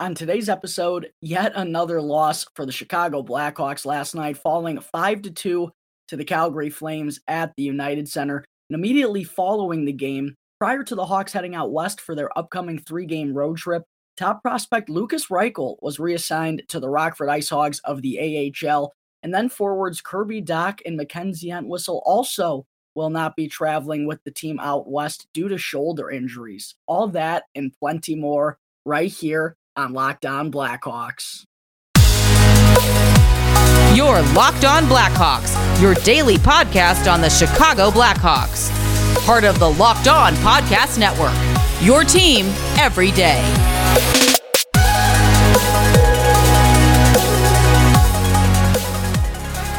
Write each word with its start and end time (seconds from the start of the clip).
On 0.00 0.14
today's 0.14 0.48
episode, 0.48 1.10
yet 1.20 1.50
another 1.56 2.00
loss 2.00 2.46
for 2.54 2.64
the 2.64 2.70
Chicago 2.70 3.20
Blackhawks 3.20 3.84
last 3.84 4.14
night, 4.14 4.36
falling 4.36 4.78
5 4.78 5.22
to 5.22 5.30
2 5.32 5.72
to 6.06 6.16
the 6.16 6.24
Calgary 6.24 6.70
Flames 6.70 7.18
at 7.26 7.52
the 7.56 7.64
United 7.64 8.08
Center. 8.08 8.44
And 8.70 8.76
immediately 8.76 9.24
following 9.24 9.84
the 9.84 9.92
game, 9.92 10.36
prior 10.60 10.84
to 10.84 10.94
the 10.94 11.04
Hawks 11.04 11.32
heading 11.32 11.56
out 11.56 11.72
west 11.72 12.00
for 12.00 12.14
their 12.14 12.30
upcoming 12.38 12.78
three 12.78 13.06
game 13.06 13.34
road 13.34 13.56
trip, 13.56 13.82
top 14.16 14.40
prospect 14.40 14.88
Lucas 14.88 15.26
Reichel 15.26 15.74
was 15.82 15.98
reassigned 15.98 16.62
to 16.68 16.78
the 16.78 16.88
Rockford 16.88 17.28
Ice 17.28 17.48
Hogs 17.48 17.80
of 17.80 18.00
the 18.00 18.52
AHL. 18.64 18.92
And 19.24 19.34
then 19.34 19.48
forwards 19.48 20.00
Kirby 20.00 20.42
Dach 20.42 20.78
and 20.86 20.96
Mackenzie 20.96 21.50
Entwistle 21.50 22.04
also 22.06 22.66
will 22.94 23.10
not 23.10 23.34
be 23.34 23.48
traveling 23.48 24.06
with 24.06 24.22
the 24.22 24.30
team 24.30 24.60
out 24.60 24.88
west 24.88 25.26
due 25.34 25.48
to 25.48 25.58
shoulder 25.58 26.08
injuries. 26.08 26.76
All 26.86 27.08
that 27.08 27.46
and 27.56 27.74
plenty 27.80 28.14
more 28.14 28.58
right 28.84 29.10
here 29.10 29.56
on 29.78 29.92
Locked 29.92 30.26
On 30.26 30.50
Blackhawks. 30.50 31.44
Your 33.96 34.20
Locked 34.34 34.64
On 34.64 34.84
Blackhawks, 34.84 35.80
your 35.80 35.94
daily 35.94 36.36
podcast 36.36 37.10
on 37.10 37.20
the 37.20 37.30
Chicago 37.30 37.90
Blackhawks. 37.90 38.70
Part 39.24 39.44
of 39.44 39.60
the 39.60 39.70
Locked 39.70 40.08
On 40.08 40.34
Podcast 40.34 40.98
Network. 40.98 41.32
Your 41.80 42.02
team 42.02 42.46
every 42.76 43.12
day. 43.12 43.40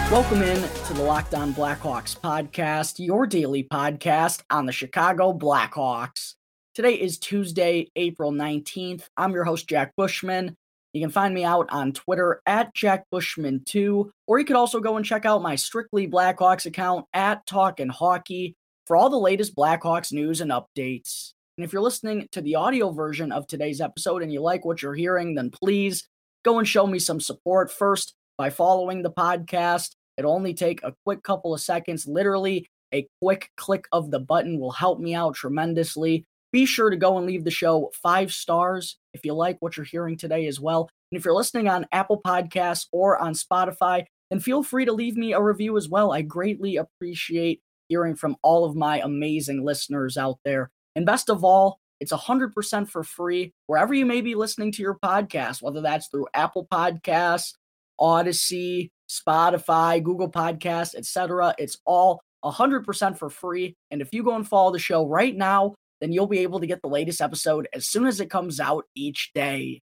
Welcome 0.10 0.42
in 0.42 0.62
to 0.86 0.94
the 0.94 1.04
Locked 1.04 1.36
On 1.36 1.54
Blackhawks 1.54 2.18
podcast, 2.18 3.06
your 3.06 3.28
daily 3.28 3.64
podcast 3.64 4.44
on 4.50 4.66
the 4.66 4.72
Chicago 4.72 5.34
Blackhawks. 5.38 6.36
Today 6.76 6.94
is 6.94 7.18
Tuesday, 7.18 7.90
April 7.96 8.32
19th. 8.32 9.10
I'm 9.18 9.34
your 9.34 9.44
host, 9.44 9.68
Jack 9.68 9.94
Bushman. 9.98 10.56
You 10.94 11.02
can 11.02 11.10
find 11.10 11.34
me 11.34 11.44
out 11.44 11.66
on 11.72 11.94
Twitter 11.94 12.42
at 12.46 12.76
Jack 12.76 13.06
Bushman2, 13.12 14.10
or 14.28 14.40
you 14.40 14.46
could 14.46 14.56
also 14.56 14.80
go 14.80 14.96
and 14.96 15.04
check 15.04 15.26
out 15.26 15.42
my 15.42 15.56
Strictly 15.56 16.08
Blackhawks 16.08 16.68
account 16.68 17.06
at 17.12 17.46
Talkin' 17.48 17.90
Hockey 17.90 18.56
for 18.86 18.96
all 18.96 19.10
the 19.10 19.18
latest 19.18 19.56
Blackhawks 19.56 20.14
news 20.14 20.42
and 20.42 20.52
updates. 20.52 21.34
And 21.58 21.66
if 21.66 21.74
you're 21.74 21.82
listening 21.82 22.28
to 22.34 22.42
the 22.42 22.56
audio 22.56 22.92
version 22.92 23.32
of 23.32 23.48
today's 23.48 23.82
episode 23.82 24.22
and 24.22 24.32
you 24.32 24.40
like 24.40 24.64
what 24.64 24.84
you're 24.84 24.94
hearing, 24.94 25.34
then 25.34 25.50
please 25.50 26.08
go 26.46 26.60
and 26.60 26.68
show 26.68 26.86
me 26.86 27.00
some 27.00 27.20
support 27.20 27.72
first 27.72 28.14
by 28.38 28.52
following 28.52 29.02
the 29.02 29.12
podcast. 29.12 29.96
It'll 30.18 30.34
only 30.34 30.54
take 30.54 30.84
a 30.84 30.94
quick 31.04 31.24
couple 31.24 31.52
of 31.52 31.62
seconds. 31.62 32.06
Literally, 32.08 32.68
a 32.94 33.08
quick 33.22 33.50
click 33.58 33.88
of 33.92 34.12
the 34.12 34.20
button 34.20 34.60
will 34.60 34.72
help 34.72 35.00
me 35.00 35.16
out 35.16 35.36
tremendously 35.36 36.26
be 36.52 36.66
sure 36.66 36.90
to 36.90 36.98
go 36.98 37.18
and 37.18 37.26
leave 37.26 37.44
the 37.44 37.52
show 37.52 37.92
five 37.94 38.32
stars 38.32 38.98
if 39.14 39.26
you 39.26 39.34
like 39.34 39.58
what 39.60 39.78
you're 39.78 39.86
hearing 39.86 40.18
today 40.18 40.48
as 40.48 40.60
well. 40.60 40.90
And 41.12 41.20
if 41.20 41.26
you're 41.26 41.36
listening 41.36 41.68
on 41.68 41.86
Apple 41.92 42.22
Podcasts 42.26 42.88
or 42.92 43.18
on 43.18 43.34
Spotify, 43.34 44.06
then 44.30 44.40
feel 44.40 44.64
free 44.64 44.86
to 44.86 44.94
leave 44.94 45.18
me 45.18 45.34
a 45.34 45.42
review 45.42 45.78
as 45.78 45.90
well. 45.90 46.12
I 46.12 46.22
greatly 46.22 46.78
appreciate 46.78 47.62
hearing 47.88 48.16
from 48.16 48.36
all 48.44 48.66
of 48.66 48.76
my 48.76 49.00
amazing 49.00 49.64
listeners 49.64 50.18
out 50.18 50.40
there. 50.46 50.70
And 50.96 51.06
best 51.06 51.30
of 51.30 51.44
all, 51.44 51.80
it's 52.00 52.14
100% 52.14 52.88
for 52.88 53.04
free 53.04 53.54
wherever 53.68 53.94
you 53.94 54.06
may 54.06 54.22
be 54.22 54.36
listening 54.36 54.72
to 54.74 54.82
your 54.82 54.98
podcast, 55.04 55.62
whether 55.62 55.82
that's 55.82 56.08
through 56.08 56.28
Apple 56.34 56.68
Podcasts, 56.72 57.54
Audacy, 58.00 58.90
Spotify, 59.10 60.02
Google 60.02 60.32
Podcasts, 60.32 60.96
etc. 60.96 61.54
It's 61.58 61.78
all 61.86 62.22
100% 62.46 63.18
for 63.18 63.30
free. 63.30 63.76
And 63.92 64.02
if 64.02 64.10
you 64.14 64.24
go 64.24 64.36
and 64.36 64.48
follow 64.48 64.72
the 64.72 64.80
show 64.80 65.06
right 65.06 65.36
now 65.36 65.76
then 66.02 66.12
you'll 66.12 66.28
be 66.28 66.40
able 66.40 66.60
to 66.60 66.68
get 66.68 66.82
the 66.82 66.88
latest 66.88 67.22
episode 67.22 67.68
as 67.74 67.88
soon 67.88 68.06
as 68.08 68.20
it 68.20 68.30
comes 68.30 68.60
out 68.60 68.86
each 68.96 69.32
day. 69.34 69.82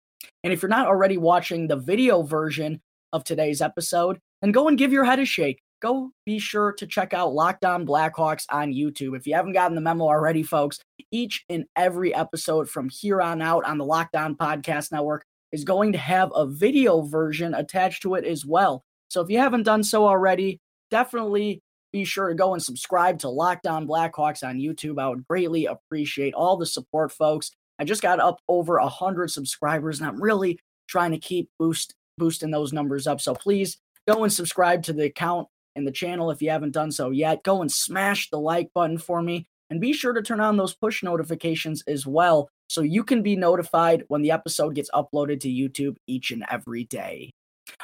And 0.44 0.52
if 0.54 0.62
you're 0.62 0.70
not 0.70 0.88
already 0.88 1.18
watching 1.18 1.68
the 1.68 1.76
video 1.76 2.24
version 2.24 2.82
of 3.14 3.24
today's 3.24 3.62
episode, 3.62 4.20
then 4.42 4.52
go 4.52 4.68
and 4.68 4.78
give 4.78 4.92
your 4.92 5.06
head 5.06 5.20
a 5.20 5.26
shake. 5.26 5.62
Go 5.82 6.12
be 6.26 6.40
sure 6.40 6.74
to 6.74 6.86
check 6.86 7.14
out 7.14 7.34
Locked 7.34 7.64
On 7.64 7.86
Blackhawks 7.86 8.46
on 8.50 8.74
YouTube. 8.74 9.16
If 9.16 9.26
you 9.26 9.34
haven't 9.34 9.54
gotten 9.54 9.76
the 9.76 9.82
memo 9.82 10.06
already, 10.06 10.44
folks, 10.44 10.80
each 11.12 11.46
and 11.50 11.66
every 11.76 12.14
episode 12.14 12.70
from 12.70 12.90
here 12.90 13.22
on 13.22 13.42
out 13.42 13.64
on 13.64 13.78
the 13.78 13.86
Locked 13.86 14.16
On 14.16 14.36
Podcast 14.36 14.92
Network 14.92 15.26
is 15.52 15.64
going 15.64 15.94
to 15.94 15.98
have 15.98 16.32
a 16.36 16.46
video 16.46 17.02
version 17.02 17.54
attached 17.54 18.02
to 18.04 18.16
it 18.16 18.26
as 18.26 18.46
well. 18.46 18.84
So 19.10 19.22
if 19.22 19.30
you 19.30 19.40
haven't 19.40 19.64
done 19.64 19.84
so 19.84 20.06
already, 20.06 20.60
definitely 20.92 21.62
be 21.92 22.04
sure 22.04 22.30
to 22.30 22.36
go 22.36 22.54
and 22.54 22.64
subscribe 22.64 23.20
to 23.20 23.30
Locked 23.30 23.68
On 23.68 23.88
Blackhawks 23.88 24.48
on 24.48 24.60
YouTube. 24.60 25.02
I 25.02 25.10
would 25.10 25.28
greatly 25.28 25.66
appreciate 25.66 26.34
all 26.34 26.58
the 26.58 26.66
support, 26.66 27.12
folks. 27.12 27.52
I 27.80 27.86
just 27.86 28.02
got 28.02 28.20
up 28.20 28.40
over 28.48 28.78
a 28.78 28.88
hundred 28.88 29.32
subscribers, 29.32 30.00
and 30.00 30.08
I'm 30.08 30.22
really 30.22 30.60
trying 30.88 31.12
to 31.12 31.18
keep 31.18 31.50
boost 31.58 31.96
boosting 32.18 32.52
those 32.52 32.74
numbers 32.74 33.08
up. 33.08 33.22
So 33.22 33.34
please 33.34 33.78
go 34.08 34.24
and 34.24 34.34
subscribe 34.34 34.84
to 34.84 34.94
the 34.94 35.06
account 35.06 35.48
and 35.76 35.88
the 35.88 35.92
channel 35.92 36.32
if 36.32 36.42
you 36.42 36.50
haven't 36.50 36.74
done 36.74 36.92
so 36.92 37.12
yet. 37.12 37.44
Go 37.44 37.62
and 37.62 37.72
smash 37.72 38.30
the 38.30 38.40
like 38.40 38.72
button 38.74 38.98
for 38.98 39.22
me, 39.22 39.48
and 39.70 39.80
be 39.80 39.94
sure 39.94 40.14
to 40.14 40.22
turn 40.22 40.42
on 40.42 40.58
those 40.58 40.76
push 40.76 41.04
notifications 41.04 41.84
as 41.88 42.06
well, 42.06 42.50
so 42.68 42.82
you 42.82 43.04
can 43.04 43.24
be 43.24 43.36
notified 43.36 44.04
when 44.10 44.22
the 44.22 44.32
episode 44.32 44.76
gets 44.76 44.92
uploaded 44.92 45.40
to 45.42 45.48
YouTube 45.48 45.96
each 46.08 46.32
and 46.32 46.44
every 46.50 46.84
day. 46.84 47.32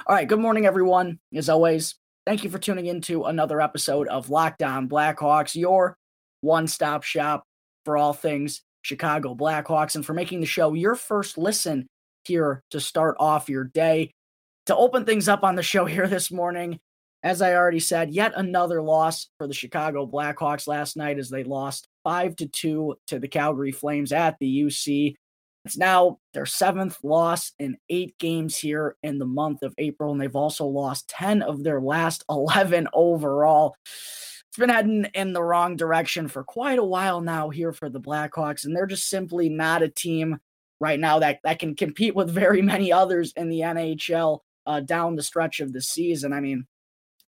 All 0.08 0.16
right, 0.16 0.28
good 0.28 0.40
morning, 0.40 0.66
everyone. 0.66 1.20
As 1.34 1.48
always, 1.48 1.96
Thank 2.26 2.44
you 2.44 2.50
for 2.50 2.58
tuning 2.58 2.88
in 2.88 3.02
to 3.02 3.26
another 3.26 3.62
episode 3.62 4.08
of 4.08 4.32
Locked 4.32 4.64
On 4.64 4.90
Blackhawks, 4.90 5.54
your 5.54 5.96
one 6.42 6.66
stop 6.66 7.04
shop 7.04 7.44
for 7.84 7.98
all 7.98 8.14
things 8.14 8.64
Chicago 8.82 9.36
Blackhawks, 9.36 9.94
and 9.94 10.04
for 10.04 10.16
making 10.16 10.40
the 10.40 10.48
show 10.48 10.74
your 10.74 10.96
first 10.96 11.38
listen 11.38 11.88
here 12.24 12.64
to 12.72 12.80
start 12.80 13.16
off 13.20 13.48
your 13.48 13.66
day. 13.66 14.12
To 14.66 14.76
open 14.76 15.06
things 15.06 15.30
up 15.30 15.44
on 15.44 15.54
the 15.54 15.62
show 15.62 15.86
here 15.86 16.08
this 16.08 16.32
morning, 16.32 16.80
as 17.22 17.44
I 17.44 17.54
already 17.54 17.80
said, 17.80 18.10
yet 18.10 18.34
another 18.36 18.82
loss 18.82 19.28
for 19.38 19.46
the 19.46 19.54
Chicago 19.54 20.08
Blackhawks 20.08 20.68
last 20.68 20.98
night 20.98 21.20
as 21.20 21.30
they 21.30 21.44
lost 21.44 21.88
5 22.06 22.36
to 22.38 22.48
2 22.48 22.96
to 23.06 23.20
the 23.20 23.28
Calgary 23.28 23.72
Flames 23.72 24.12
at 24.12 24.36
the 24.40 24.64
UC. 24.64 25.14
It's 25.66 25.78
now 25.78 26.20
their 26.34 26.46
seventh 26.46 27.04
loss 27.04 27.54
in 27.58 27.78
eight 27.90 28.18
games 28.20 28.56
here 28.56 28.98
in 29.02 29.18
the 29.18 29.26
month 29.26 29.64
of 29.64 29.74
April, 29.80 30.12
and 30.12 30.22
they've 30.22 30.36
also 30.36 30.66
lost 30.66 31.10
10 31.10 31.42
of 31.42 31.64
their 31.64 31.82
last 31.82 32.24
11 32.30 32.88
overall. 32.94 33.76
It's 33.84 34.58
been 34.60 34.70
heading 34.70 35.06
in 35.16 35.34
the 35.34 35.44
wrong 35.44 35.76
direction 35.76 36.28
for 36.28 36.44
quite 36.44 36.78
a 36.78 36.84
while 36.84 37.20
now 37.20 37.50
here 37.50 37.74
for 37.74 37.90
the 37.90 38.00
Blackhawks, 38.00 38.64
and 38.64 38.76
they're 38.76 38.86
just 38.86 39.10
simply 39.10 39.50
not 39.50 39.82
a 39.82 39.90
team 39.90 40.38
right 40.80 41.00
now 41.00 41.20
that, 41.20 41.40
that 41.44 41.58
can 41.58 41.76
compete 41.76 42.16
with 42.16 42.30
very 42.30 42.62
many 42.62 42.92
others 42.92 43.34
in 43.36 43.50
the 43.50 43.62
NHL 43.62 44.40
uh, 44.68 44.82
down 44.82 45.16
the 45.16 45.24
stretch 45.24 45.60
of 45.60 45.74
the 45.74 45.82
season. 45.82 46.32
I 46.32 46.42
mean, 46.42 46.68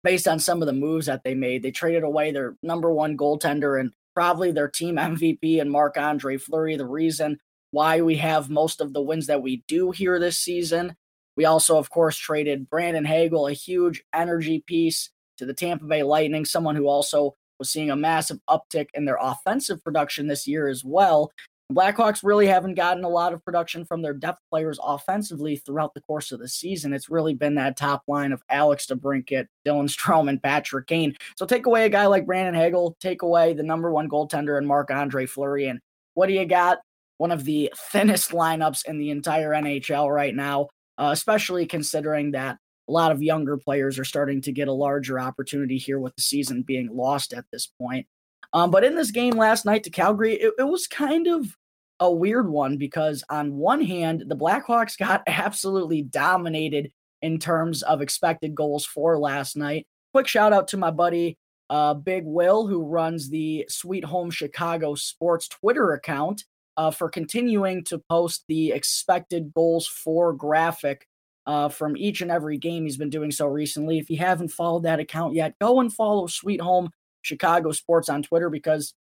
based 0.03 0.27
on 0.27 0.39
some 0.39 0.63
of 0.63 0.67
the 0.67 0.73
moves 0.73 1.07
that 1.07 1.23
they 1.23 1.35
made, 1.35 1.63
they 1.63 1.71
traded 1.71 2.03
away 2.03 2.33
their 2.33 2.57
number 2.63 2.93
one 2.93 3.17
goaltender 3.17 3.79
and 3.79 3.93
probably 4.15 4.53
their 4.53 4.69
team 4.69 4.97
MVP 4.99 5.61
and 5.61 5.71
Marc 5.71 5.99
Andre 5.99 6.39
Fleury. 6.39 6.77
The 6.77 6.87
reason 6.87 7.39
why 7.73 8.01
we 8.01 8.17
have 8.17 8.49
most 8.49 8.81
of 8.81 8.93
the 8.93 9.03
wins 9.03 9.27
that 9.27 9.43
we 9.43 9.65
do 9.67 9.91
here 9.91 10.19
this 10.19 10.39
season. 10.39 10.95
We 11.37 11.47
also, 11.47 11.79
of 11.79 11.91
course, 11.91 12.17
traded 12.17 12.71
Brandon 12.71 13.05
Hagel, 13.05 13.49
a 13.49 13.53
huge 13.53 14.05
energy 14.15 14.63
piece 14.67 15.11
to 15.39 15.47
the 15.47 15.55
Tampa 15.55 15.87
Bay 15.87 16.03
Lightning, 16.03 16.45
someone 16.45 16.77
who 16.77 16.87
also 16.87 17.35
was 17.59 17.71
seeing 17.71 17.91
a 17.91 17.97
massive 17.97 18.39
uptick 18.49 18.89
in 18.95 19.07
their 19.07 19.19
offensive 19.21 19.83
production 19.83 20.27
this 20.27 20.47
year 20.47 20.69
as 20.69 20.85
well. 20.85 21.33
The 21.69 21.81
Blackhawks 21.81 22.23
really 22.23 22.47
haven't 22.47 22.75
gotten 22.75 23.05
a 23.05 23.09
lot 23.09 23.33
of 23.33 23.43
production 23.43 23.87
from 23.87 24.03
their 24.03 24.13
depth 24.13 24.41
players 24.51 24.79
offensively 24.83 25.57
throughout 25.57 25.95
the 25.95 26.03
course 26.03 26.31
of 26.31 26.41
the 26.41 26.49
season. 26.49 26.93
It's 26.93 27.09
really 27.09 27.33
been 27.33 27.55
that 27.55 27.79
top 27.79 28.03
line 28.07 28.33
of 28.33 28.43
Alex 28.51 28.87
DeBrincat, 28.87 29.47
Dylan 29.67 29.89
Strome, 29.89 30.29
and 30.29 30.43
Patrick 30.43 30.87
Kane. 30.87 31.17
So 31.39 31.47
take 31.47 31.65
away 31.65 31.87
a 31.87 31.89
guy 31.89 32.05
like 32.07 32.27
Brandon 32.27 32.55
Hagel, 32.55 32.95
take 33.01 33.23
away 33.23 33.55
the 33.55 33.63
number 33.63 33.91
one 33.91 34.11
goaltender 34.11 34.59
and 34.59 34.67
Marc 34.67 34.91
Andre 34.91 35.25
Fleury, 35.25 35.69
and 35.69 35.81
what 36.13 36.27
do 36.27 36.35
you 36.35 36.45
got? 36.45 36.81
One 37.23 37.31
of 37.31 37.45
the 37.45 37.73
thinnest 37.77 38.33
lineups 38.33 38.85
in 38.85 38.99
the 38.99 39.11
entire 39.11 39.51
NHL 39.51 40.13
right 40.13 40.35
now, 40.35 40.63
uh, 40.99 41.11
especially 41.13 41.67
considering 41.67 42.33
that 42.33 42.59
a 42.89 42.93
lot 42.93 43.13
of 43.13 43.23
younger 43.23 43.57
players 43.57 43.97
are 43.97 44.05
starting 44.05 44.41
to 44.41 44.51
get 44.51 44.67
a 44.67 44.73
larger 44.73 45.21
opportunity 45.21 45.79
here 45.79 46.01
with 46.01 46.17
the 46.17 46.21
season 46.21 46.63
being 46.63 46.89
lost 46.93 47.33
at 47.33 47.45
this 47.53 47.69
point. 47.81 48.09
Um, 48.53 48.73
but 48.73 48.83
in 48.83 48.97
this 48.97 49.13
game 49.13 49.35
last 49.35 49.65
night 49.65 49.85
to 49.85 49.91
Calgary, 49.91 50.35
it, 50.35 50.53
it 50.59 50.65
was 50.65 50.89
kind 50.89 51.29
of 51.29 51.57
a 52.01 52.11
weird 52.11 52.51
one 52.51 52.77
because, 52.77 53.23
on 53.31 53.55
one 53.55 53.83
hand, 53.83 54.25
the 54.27 54.37
Blackhawks 54.37 54.99
got 54.99 55.23
absolutely 55.29 56.03
dominated 56.03 56.91
in 57.21 57.39
terms 57.39 57.85
of 57.85 58.03
expected 58.03 58.53
goals 58.53 58.85
for 58.85 59.17
last 59.17 59.57
night. 59.57 59.87
Quick 60.13 60.27
shout 60.27 60.53
out 60.53 60.67
to 60.69 60.77
my 60.77 60.91
buddy 60.91 61.39
uh, 61.71 61.95
Big 61.95 62.25
Will, 62.27 62.67
who 62.67 62.83
runs 62.83 63.31
the 63.31 63.65
Sweet 63.69 64.05
Home 64.07 64.33
Chicago 64.33 64.97
Sports 64.97 65.47
Twitter 65.47 65.93
account 65.93 66.43
uh, 66.77 66.91
for 66.91 67.09
continuing 67.09 67.85
to 67.85 68.03
post 68.09 68.45
the 68.49 68.73
expected 68.73 69.53
goals 69.55 69.87
for 69.87 70.33
graphic 70.33 71.07
uh, 71.47 71.69
from 71.69 71.97
each 71.97 72.21
and 72.21 72.31
every 72.31 72.59
game. 72.59 72.85
He's 72.85 72.97
been 72.97 73.11
doing 73.11 73.31
so 73.31 73.47
recently. 73.47 73.99
If 73.99 74.11
you 74.11 74.19
haven't 74.19 74.49
followed 74.49 74.85
that 74.85 75.01
account 75.01 75.35
yet, 75.35 75.55
go 75.61 75.81
and 75.81 75.93
follow 75.93 76.27
Sweet 76.27 76.61
Home 76.61 76.91
Chicago 77.23 77.73
Sports 77.73 78.09
on 78.09 78.23
Twitter 78.23 78.51
because 78.51 78.95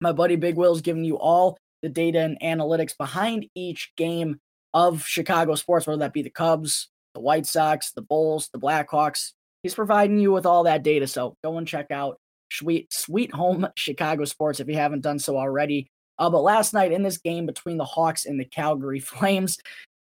my 0.00 0.12
buddy 0.12 0.36
Big 0.36 0.56
Will 0.56 0.74
is 0.74 0.80
giving 0.80 1.04
you 1.04 1.18
all 1.18 1.58
the 1.82 1.88
data 1.88 2.20
and 2.20 2.38
analytics 2.40 2.96
behind 2.96 3.46
each 3.54 3.92
game 3.96 4.38
of 4.74 5.04
Chicago 5.04 5.54
sports, 5.54 5.86
whether 5.86 6.00
that 6.00 6.12
be 6.12 6.22
the 6.22 6.30
Cubs, 6.30 6.88
the 7.14 7.20
White 7.20 7.46
Sox, 7.46 7.92
the 7.92 8.02
Bulls, 8.02 8.48
the 8.52 8.58
Blackhawks. 8.58 9.32
He's 9.62 9.74
providing 9.74 10.18
you 10.18 10.32
with 10.32 10.46
all 10.46 10.64
that 10.64 10.82
data. 10.82 11.06
So 11.06 11.36
go 11.42 11.58
and 11.58 11.66
check 11.66 11.90
out 11.90 12.18
Sweet 12.50 12.92
Sweet 12.92 13.32
Home 13.34 13.66
Chicago 13.76 14.24
Sports 14.24 14.60
if 14.60 14.68
you 14.68 14.76
haven't 14.76 15.02
done 15.02 15.18
so 15.18 15.36
already. 15.36 15.90
Uh, 16.18 16.28
but 16.30 16.42
last 16.42 16.74
night 16.74 16.92
in 16.92 17.02
this 17.02 17.18
game 17.18 17.46
between 17.46 17.76
the 17.76 17.84
Hawks 17.84 18.26
and 18.26 18.38
the 18.38 18.44
Calgary 18.44 19.00
Flames, 19.00 19.58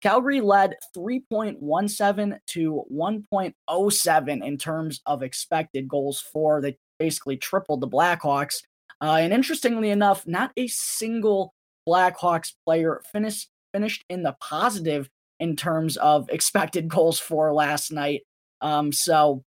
Calgary 0.02 0.42
led 0.42 0.76
3.17 0.96 2.38
to 2.48 2.84
1.07 2.92 4.46
in 4.46 4.58
terms 4.58 5.02
of 5.06 5.22
expected 5.22 5.88
goals 5.88 6.20
for. 6.20 6.60
They 6.60 6.78
basically 7.00 7.38
tripled 7.38 7.82
the 7.82 7.88
Blackhawks. 7.88 8.64
Uh, 9.00 9.18
and 9.20 9.34
interestingly 9.34 9.90
enough, 9.90 10.28
not 10.28 10.52
a 10.58 10.68
single 10.68 11.54
Blackhawks 11.88 12.54
player 12.66 13.02
finished 13.12 13.50
finished 13.74 14.04
in 14.10 14.22
the 14.22 14.36
positive 14.42 15.10
in 15.40 15.56
terms 15.56 15.98
of 15.98 16.30
expected 16.30 16.88
goals 16.88 17.20
for 17.20 17.54
last 17.54 17.92
night. 17.92 18.22
Um, 18.60 18.92
so 18.92 19.44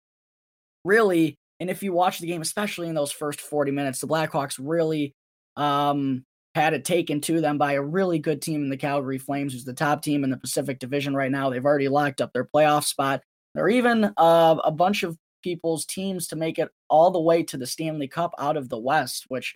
really, 0.84 1.36
and 1.60 1.70
if 1.70 1.84
you 1.84 1.94
watch 1.94 2.20
the 2.20 2.28
game, 2.28 2.42
especially 2.42 2.88
in 2.88 2.96
those 2.96 3.12
first 3.12 3.42
40 3.42 3.72
minutes, 3.72 4.00
the 4.02 4.08
Blackhawks 4.08 4.60
really 4.60 5.14
um, 5.56 6.24
had 6.56 6.74
it 6.74 6.84
taken 6.84 7.22
to 7.22 7.42
them 7.42 7.58
by 7.58 7.74
a 7.74 7.82
really 7.82 8.20
good 8.20 8.42
team 8.42 8.64
in 8.64 8.70
the 8.70 8.78
Calgary 8.78 9.18
Flames, 9.18 9.54
who's 9.54 9.66
the 9.66 9.74
top 9.74 10.02
team 10.02 10.24
in 10.24 10.30
the 10.30 10.38
Pacific 10.38 10.80
Division 10.80 11.16
right 11.16 11.32
now. 11.32 11.50
They've 11.50 11.66
already 11.66 11.90
locked 11.90 12.22
up 12.22 12.34
their 12.34 12.46
playoff 12.46 12.86
spot. 12.86 13.22
There 13.54 13.64
are 13.64 13.70
even 13.70 14.14
uh, 14.18 14.56
a 14.64 14.72
bunch 14.72 15.04
of 15.04 15.18
people's 15.44 15.86
teams 15.86 16.28
to 16.28 16.36
make 16.36 16.60
it 16.60 16.70
all 16.90 17.12
the 17.12 17.20
way 17.20 17.44
to 17.44 17.58
the 17.58 17.68
Stanley 17.68 18.08
Cup 18.08 18.34
out 18.38 18.58
of 18.58 18.70
the 18.70 18.78
West, 18.78 19.26
which 19.30 19.56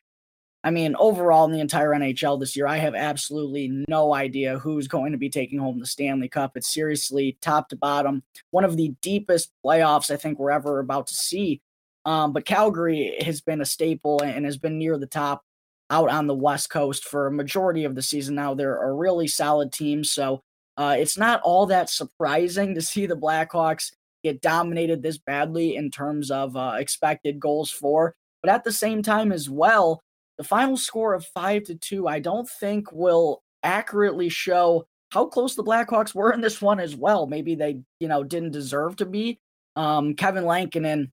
I 0.63 0.71
mean, 0.71 0.95
overall 0.97 1.43
in 1.45 1.51
the 1.51 1.59
entire 1.59 1.89
NHL 1.89 2.39
this 2.39 2.55
year, 2.55 2.67
I 2.67 2.77
have 2.77 2.95
absolutely 2.95 3.83
no 3.89 4.13
idea 4.13 4.59
who's 4.59 4.87
going 4.87 5.11
to 5.11 5.17
be 5.17 5.29
taking 5.29 5.59
home 5.59 5.79
the 5.79 5.85
Stanley 5.85 6.29
Cup. 6.29 6.55
It's 6.55 6.73
seriously 6.73 7.37
top 7.41 7.67
to 7.69 7.75
bottom, 7.75 8.23
one 8.51 8.63
of 8.63 8.77
the 8.77 8.95
deepest 9.01 9.51
playoffs 9.65 10.09
I 10.09 10.15
think 10.15 10.39
we're 10.39 10.51
ever 10.51 10.79
about 10.79 11.07
to 11.07 11.15
see. 11.15 11.61
Um, 12.05 12.31
but 12.31 12.45
Calgary 12.45 13.13
has 13.21 13.41
been 13.41 13.59
a 13.59 13.65
staple 13.65 14.21
and 14.21 14.45
has 14.45 14.57
been 14.57 14.77
near 14.77 14.97
the 14.97 15.05
top 15.05 15.43
out 15.89 16.09
on 16.09 16.27
the 16.27 16.33
West 16.33 16.69
Coast 16.69 17.05
for 17.05 17.27
a 17.27 17.31
majority 17.31 17.83
of 17.83 17.95
the 17.95 18.01
season 18.01 18.35
now. 18.35 18.53
They're 18.53 18.81
a 18.81 18.93
really 18.93 19.27
solid 19.27 19.71
team. 19.71 20.03
So 20.03 20.41
uh, 20.77 20.95
it's 20.97 21.17
not 21.17 21.41
all 21.41 21.65
that 21.67 21.89
surprising 21.89 22.75
to 22.75 22.81
see 22.81 23.05
the 23.05 23.15
Blackhawks 23.15 23.91
get 24.23 24.41
dominated 24.41 25.01
this 25.01 25.17
badly 25.17 25.75
in 25.75 25.91
terms 25.91 26.31
of 26.31 26.55
uh, 26.55 26.75
expected 26.77 27.39
goals 27.39 27.69
for. 27.69 28.15
But 28.41 28.51
at 28.51 28.63
the 28.63 28.71
same 28.71 29.01
time, 29.03 29.31
as 29.31 29.49
well, 29.49 30.01
the 30.37 30.43
final 30.43 30.77
score 30.77 31.13
of 31.13 31.25
five 31.25 31.63
to 31.63 31.75
two, 31.75 32.07
I 32.07 32.19
don't 32.19 32.49
think 32.49 32.91
will 32.91 33.41
accurately 33.63 34.29
show 34.29 34.85
how 35.11 35.25
close 35.25 35.55
the 35.55 35.63
Blackhawks 35.63 36.15
were 36.15 36.33
in 36.33 36.41
this 36.41 36.61
one 36.61 36.79
as 36.79 36.95
well. 36.95 37.27
Maybe 37.27 37.55
they, 37.55 37.79
you 37.99 38.07
know, 38.07 38.23
didn't 38.23 38.51
deserve 38.51 38.95
to 38.97 39.05
be. 39.05 39.39
Um, 39.75 40.15
Kevin 40.15 40.45
Lankinen, 40.45 41.11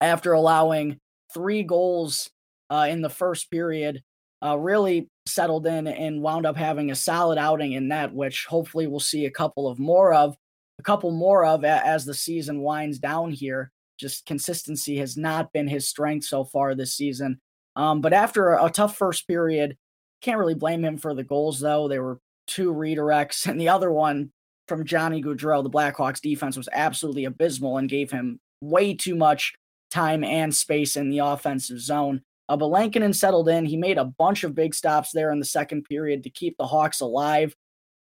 after 0.00 0.32
allowing 0.32 0.98
three 1.32 1.62
goals 1.62 2.30
uh, 2.70 2.86
in 2.88 3.02
the 3.02 3.10
first 3.10 3.50
period, 3.50 4.02
uh, 4.44 4.56
really 4.56 5.08
settled 5.26 5.66
in 5.66 5.86
and 5.86 6.22
wound 6.22 6.46
up 6.46 6.56
having 6.56 6.90
a 6.90 6.94
solid 6.94 7.38
outing 7.38 7.72
in 7.72 7.88
that, 7.88 8.14
which 8.14 8.46
hopefully 8.46 8.86
we'll 8.86 9.00
see 9.00 9.26
a 9.26 9.30
couple 9.30 9.68
of 9.68 9.78
more 9.78 10.12
of, 10.14 10.36
a 10.78 10.82
couple 10.82 11.10
more 11.10 11.44
of 11.44 11.64
as 11.64 12.04
the 12.04 12.14
season 12.14 12.60
winds 12.60 12.98
down 12.98 13.32
here. 13.32 13.70
Just 13.98 14.26
consistency 14.26 14.96
has 14.98 15.16
not 15.16 15.52
been 15.52 15.66
his 15.66 15.88
strength 15.88 16.24
so 16.26 16.44
far 16.44 16.74
this 16.74 16.94
season. 16.94 17.40
Um, 17.74 18.00
but 18.00 18.12
after 18.12 18.50
a, 18.50 18.66
a 18.66 18.70
tough 18.70 18.96
first 18.96 19.26
period, 19.26 19.76
can't 20.22 20.38
really 20.38 20.54
blame 20.54 20.84
him 20.84 20.98
for 20.98 21.14
the 21.14 21.24
goals 21.24 21.60
though. 21.60 21.88
There 21.88 22.02
were 22.02 22.20
two 22.46 22.72
redirects, 22.72 23.46
and 23.50 23.60
the 23.60 23.68
other 23.68 23.90
one 23.90 24.30
from 24.68 24.84
Johnny 24.84 25.22
Gaudreau, 25.22 25.62
the 25.62 25.70
Blackhawks 25.70 26.20
defense 26.20 26.56
was 26.56 26.68
absolutely 26.72 27.24
abysmal 27.24 27.78
and 27.78 27.88
gave 27.88 28.10
him 28.10 28.38
way 28.60 28.94
too 28.94 29.14
much 29.14 29.54
time 29.90 30.22
and 30.22 30.54
space 30.54 30.96
in 30.96 31.08
the 31.08 31.18
offensive 31.18 31.80
zone. 31.80 32.22
Uh, 32.48 32.56
but 32.56 32.66
Lankinen 32.66 33.12
settled 33.12 33.48
in. 33.48 33.64
He 33.64 33.76
made 33.76 33.98
a 33.98 34.04
bunch 34.04 34.44
of 34.44 34.54
big 34.54 34.74
stops 34.74 35.10
there 35.12 35.30
in 35.32 35.38
the 35.38 35.44
second 35.44 35.84
period 35.84 36.22
to 36.22 36.30
keep 36.30 36.56
the 36.56 36.66
Hawks 36.66 37.00
alive. 37.00 37.54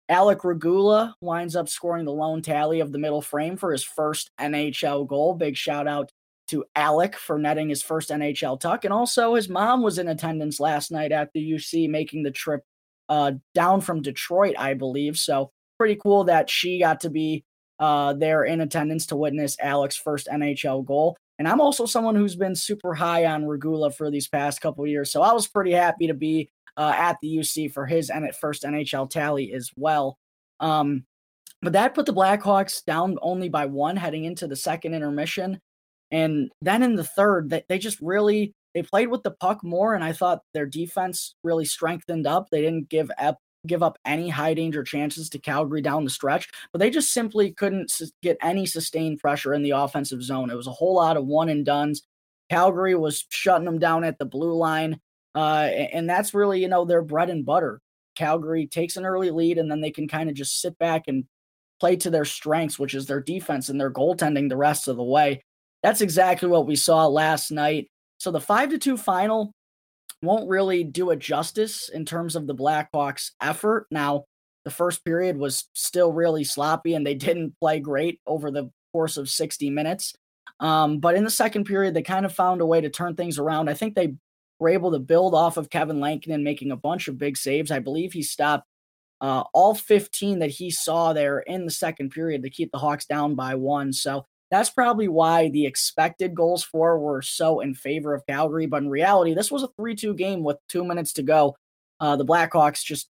Alec 0.08 0.44
Regula 0.44 1.16
winds 1.20 1.56
up 1.56 1.68
scoring 1.68 2.06
the 2.06 2.14
lone 2.14 2.42
tally 2.42 2.80
of 2.80 2.92
the 2.92 3.00
middle 3.00 3.22
frame 3.22 3.58
for 3.58 3.72
his 3.72 3.84
first 3.84 4.30
NHL 4.40 5.08
goal. 5.08 5.34
Big 5.34 5.56
shout 5.56 5.88
out 5.88 6.12
to 6.50 6.64
Alec 6.76 7.16
for 7.16 7.40
netting 7.40 7.70
his 7.70 7.82
first 7.82 8.10
NHL 8.10 8.60
tuck. 8.60 8.86
And 8.86 8.94
also, 8.94 9.34
his 9.34 9.50
mom 9.50 9.82
was 9.82 9.98
in 9.98 10.08
attendance 10.08 10.60
last 10.60 10.92
night 10.92 11.12
at 11.12 11.32
the 11.34 11.52
UC, 11.54 11.90
making 11.90 12.22
the 12.22 12.32
trip 12.32 12.62
uh, 13.10 13.34
down 13.56 13.82
from 13.82 14.04
Detroit, 14.04 14.56
I 14.60 14.76
believe. 14.76 15.18
So, 15.18 15.52
pretty 15.80 15.96
cool 15.96 16.26
that 16.26 16.50
she 16.50 16.80
got 16.80 17.02
to 17.02 17.10
be 17.10 17.44
uh, 17.80 18.14
there 18.14 18.44
in 18.44 18.62
attendance 18.62 19.08
to 19.08 19.16
witness 19.16 19.58
Alec's 19.60 19.98
first 19.98 20.28
NHL 20.32 20.86
goal. 20.86 21.18
And 21.38 21.48
I'm 21.48 21.62
also 21.62 21.86
someone 21.86 22.16
who's 22.16 22.36
been 22.36 22.56
super 22.56 22.94
high 22.94 23.26
on 23.26 23.46
Regula 23.46 23.92
for 23.92 24.10
these 24.10 24.28
past 24.28 24.62
couple 24.62 24.88
years. 24.88 25.12
So 25.12 25.22
I 25.22 25.34
was 25.34 25.48
pretty 25.48 25.72
happy 25.72 26.08
to 26.08 26.14
be 26.14 26.50
uh, 26.78 26.94
at 26.96 27.18
the 27.22 27.38
UC 27.38 27.74
for 27.74 27.86
his 27.86 28.10
and 28.10 28.26
at 28.26 28.40
first 28.40 28.64
NHL 28.64 29.10
tally 29.10 29.54
as 29.54 29.72
well. 29.76 30.18
Um, 30.60 31.06
but 31.62 31.74
that 31.74 31.94
put 31.94 32.06
the 32.06 32.14
Blackhawks 32.14 32.84
down 32.86 33.18
only 33.22 33.50
by 33.50 33.66
one 33.66 33.98
heading 33.98 34.26
into 34.26 34.48
the 34.48 34.56
second 34.56 34.94
intermission. 34.94 35.60
And 36.12 36.52
then 36.62 36.84
in 36.84 36.96
the 36.96 37.04
third, 37.04 37.50
they, 37.50 37.64
they 37.68 37.80
just 37.80 38.00
really 38.02 38.54
they 38.74 38.84
played 38.84 39.08
with 39.08 39.24
the 39.24 39.32
puck 39.32 39.64
more, 39.64 39.96
and 39.96 40.04
I 40.04 40.12
thought 40.12 40.42
their 40.54 40.66
defense 40.66 41.36
really 41.44 41.66
strengthened 41.66 42.28
up. 42.28 42.50
They 42.52 42.62
didn't 42.62 42.90
give 42.90 43.10
up 43.18 43.40
give 43.66 43.84
up 43.84 43.98
any 44.06 44.30
high 44.30 44.54
danger 44.54 44.84
chances 44.84 45.30
to 45.30 45.40
Calgary 45.40 45.82
down 45.82 46.04
the 46.04 46.10
stretch, 46.10 46.50
but 46.72 46.80
they 46.80 46.90
just 46.90 47.14
simply 47.14 47.52
couldn't 47.52 47.92
get 48.22 48.38
any 48.42 48.66
sustained 48.66 49.20
pressure 49.20 49.54
in 49.54 49.64
the 49.64 49.72
offensive 49.72 50.24
zone. 50.24 50.50
It 50.50 50.56
was 50.56 50.68
a 50.68 50.72
whole 50.72 50.96
lot 50.96 51.18
of 51.18 51.26
one 51.26 51.50
and 51.50 51.66
duns. 51.66 52.04
Calgary 52.50 52.96
was 52.96 53.26
shutting 53.30 53.66
them 53.66 53.80
down 53.80 54.04
at 54.04 54.18
the 54.20 54.26
blue 54.26 54.54
line. 54.54 55.00
Uh, 55.34 55.70
and 55.92 56.10
that's 56.10 56.34
really, 56.34 56.62
you 56.62 56.68
know, 56.68 56.86
their 56.86 57.02
bread 57.02 57.30
and 57.30 57.46
butter. 57.46 57.82
Calgary 58.16 58.68
takes 58.68 58.96
an 58.96 59.06
early 59.06 59.32
lead 59.32 59.58
and 59.58 59.70
then 59.70 59.82
they 59.82 59.92
can 59.92 60.08
kind 60.08 60.30
of 60.30 60.36
just 60.36 60.62
sit 60.62 60.78
back 60.78 61.04
and 61.08 61.26
play 61.80 61.96
to 61.98 62.10
their 62.10 62.26
strengths, 62.26 62.80
which 62.80 62.94
is 62.94 63.06
their 63.06 63.20
defense 63.20 63.68
and 63.68 63.80
their 63.80 63.92
goaltending 63.92 64.48
the 64.48 64.56
rest 64.56 64.88
of 64.88 64.96
the 64.96 65.04
way. 65.04 65.44
That's 65.84 66.02
exactly 66.02 66.48
what 66.48 66.66
we 66.66 66.76
saw 66.76 67.08
last 67.08 67.52
night. 67.52 67.90
So 68.18 68.32
the 68.32 68.40
five 68.40 68.70
to 68.70 68.78
two 68.78 68.96
final, 68.96 69.54
won't 70.26 70.50
really 70.50 70.84
do 70.84 71.12
it 71.12 71.20
justice 71.20 71.90
in 71.90 72.06
terms 72.06 72.36
of 72.36 72.48
the 72.48 72.56
Blackhawks' 72.56 73.32
effort. 73.42 73.88
Now, 73.92 74.26
the 74.64 74.72
first 74.72 75.06
period 75.06 75.38
was 75.38 75.70
still 75.74 76.12
really 76.12 76.44
sloppy 76.44 76.96
and 76.96 77.06
they 77.06 77.14
didn't 77.16 77.56
play 77.60 77.80
great 77.80 78.20
over 78.26 78.52
the 78.52 78.72
course 78.92 79.18
of 79.18 79.30
60 79.30 79.70
minutes. 79.70 80.14
Um, 80.60 81.00
but 81.00 81.16
in 81.16 81.24
the 81.24 81.30
second 81.30 81.66
period, 81.66 81.94
they 81.94 82.02
kind 82.02 82.26
of 82.26 82.34
found 82.34 82.62
a 82.62 82.66
way 82.66 82.82
to 82.82 82.90
turn 82.90 83.16
things 83.16 83.38
around. 83.38 83.70
I 83.70 83.74
think 83.74 83.94
they 83.94 84.16
were 84.60 84.70
able 84.70 84.92
to 84.92 85.00
build 85.00 85.36
off 85.36 85.58
of 85.58 85.70
Kevin 85.70 86.00
Lankinen 86.00 86.44
making 86.44 86.72
a 86.72 86.78
bunch 86.78 87.08
of 87.08 87.18
big 87.18 87.38
saves. 87.38 87.72
I 87.72 87.80
believe 87.80 88.14
he 88.14 88.24
stopped 88.24 88.68
uh, 89.22 89.44
all 89.54 89.76
15 89.76 90.40
that 90.40 90.50
he 90.50 90.72
saw 90.72 91.14
there 91.14 91.40
in 91.40 91.66
the 91.66 91.72
second 91.72 92.10
period 92.12 92.44
to 92.44 92.50
keep 92.50 92.72
the 92.72 92.78
Hawks 92.78 93.06
down 93.06 93.36
by 93.36 93.56
one. 93.56 93.94
So 93.94 94.26
that's 94.52 94.70
probably 94.70 95.08
why 95.08 95.50
the 95.50 95.66
expected 95.66 96.36
goals 96.36 96.64
for 96.64 97.00
were 97.00 97.22
so 97.22 97.62
in 97.62 97.74
favor 97.74 98.14
of 98.14 98.26
Calgary. 98.28 98.68
But 98.68 98.84
in 98.84 98.90
reality, 98.90 99.34
this 99.34 99.52
was 99.52 99.64
a 99.64 99.70
3 99.78 99.96
2 99.96 100.14
game 100.14 100.44
with 100.44 100.58
two 100.70 100.84
minutes 100.84 101.14
to 101.14 101.24
go. 101.24 101.56
Uh, 102.00 102.16
the 102.16 102.26
Blackhawks 102.26 102.84
just, 102.84 103.10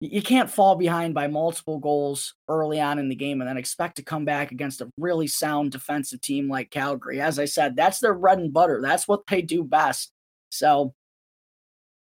you 0.00 0.22
can't 0.22 0.50
fall 0.50 0.74
behind 0.74 1.14
by 1.14 1.28
multiple 1.28 1.78
goals 1.78 2.34
early 2.48 2.80
on 2.80 2.98
in 2.98 3.08
the 3.08 3.14
game 3.14 3.40
and 3.40 3.48
then 3.48 3.56
expect 3.56 3.96
to 3.96 4.02
come 4.02 4.24
back 4.24 4.50
against 4.50 4.80
a 4.80 4.90
really 4.98 5.26
sound 5.26 5.72
defensive 5.72 6.20
team 6.20 6.48
like 6.48 6.70
Calgary. 6.70 7.20
As 7.20 7.38
I 7.38 7.44
said, 7.44 7.76
that's 7.76 8.00
their 8.00 8.14
bread 8.14 8.38
and 8.38 8.52
butter. 8.52 8.80
That's 8.82 9.06
what 9.06 9.26
they 9.28 9.42
do 9.42 9.62
best. 9.62 10.10
So, 10.50 10.94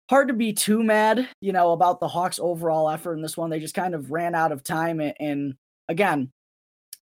hard 0.09 0.29
to 0.29 0.33
be 0.33 0.53
too 0.53 0.83
mad, 0.83 1.27
you 1.41 1.53
know, 1.53 1.71
about 1.71 1.99
the 1.99 2.07
Hawks' 2.07 2.39
overall 2.39 2.89
effort 2.89 3.15
in 3.15 3.21
this 3.21 3.37
one. 3.37 3.49
They 3.49 3.59
just 3.59 3.75
kind 3.75 3.93
of 3.93 4.11
ran 4.11 4.35
out 4.35 4.51
of 4.51 4.63
time. 4.63 4.99
And, 4.99 5.13
and 5.19 5.53
again, 5.87 6.31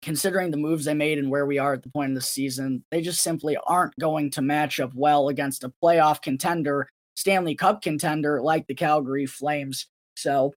considering 0.01 0.51
the 0.51 0.57
moves 0.57 0.85
they 0.85 0.93
made 0.93 1.17
and 1.17 1.29
where 1.29 1.45
we 1.45 1.57
are 1.57 1.73
at 1.73 1.83
the 1.83 1.89
point 1.89 2.11
of 2.11 2.15
the 2.15 2.21
season, 2.21 2.83
they 2.91 3.01
just 3.01 3.21
simply 3.21 3.57
aren't 3.65 3.97
going 3.99 4.29
to 4.31 4.41
match 4.41 4.79
up 4.79 4.91
well 4.93 5.29
against 5.29 5.63
a 5.63 5.73
playoff 5.83 6.21
contender, 6.21 6.87
Stanley 7.15 7.55
Cup 7.55 7.81
contender 7.81 8.41
like 8.41 8.67
the 8.67 8.75
Calgary 8.75 9.25
Flames. 9.25 9.87
So 10.15 10.53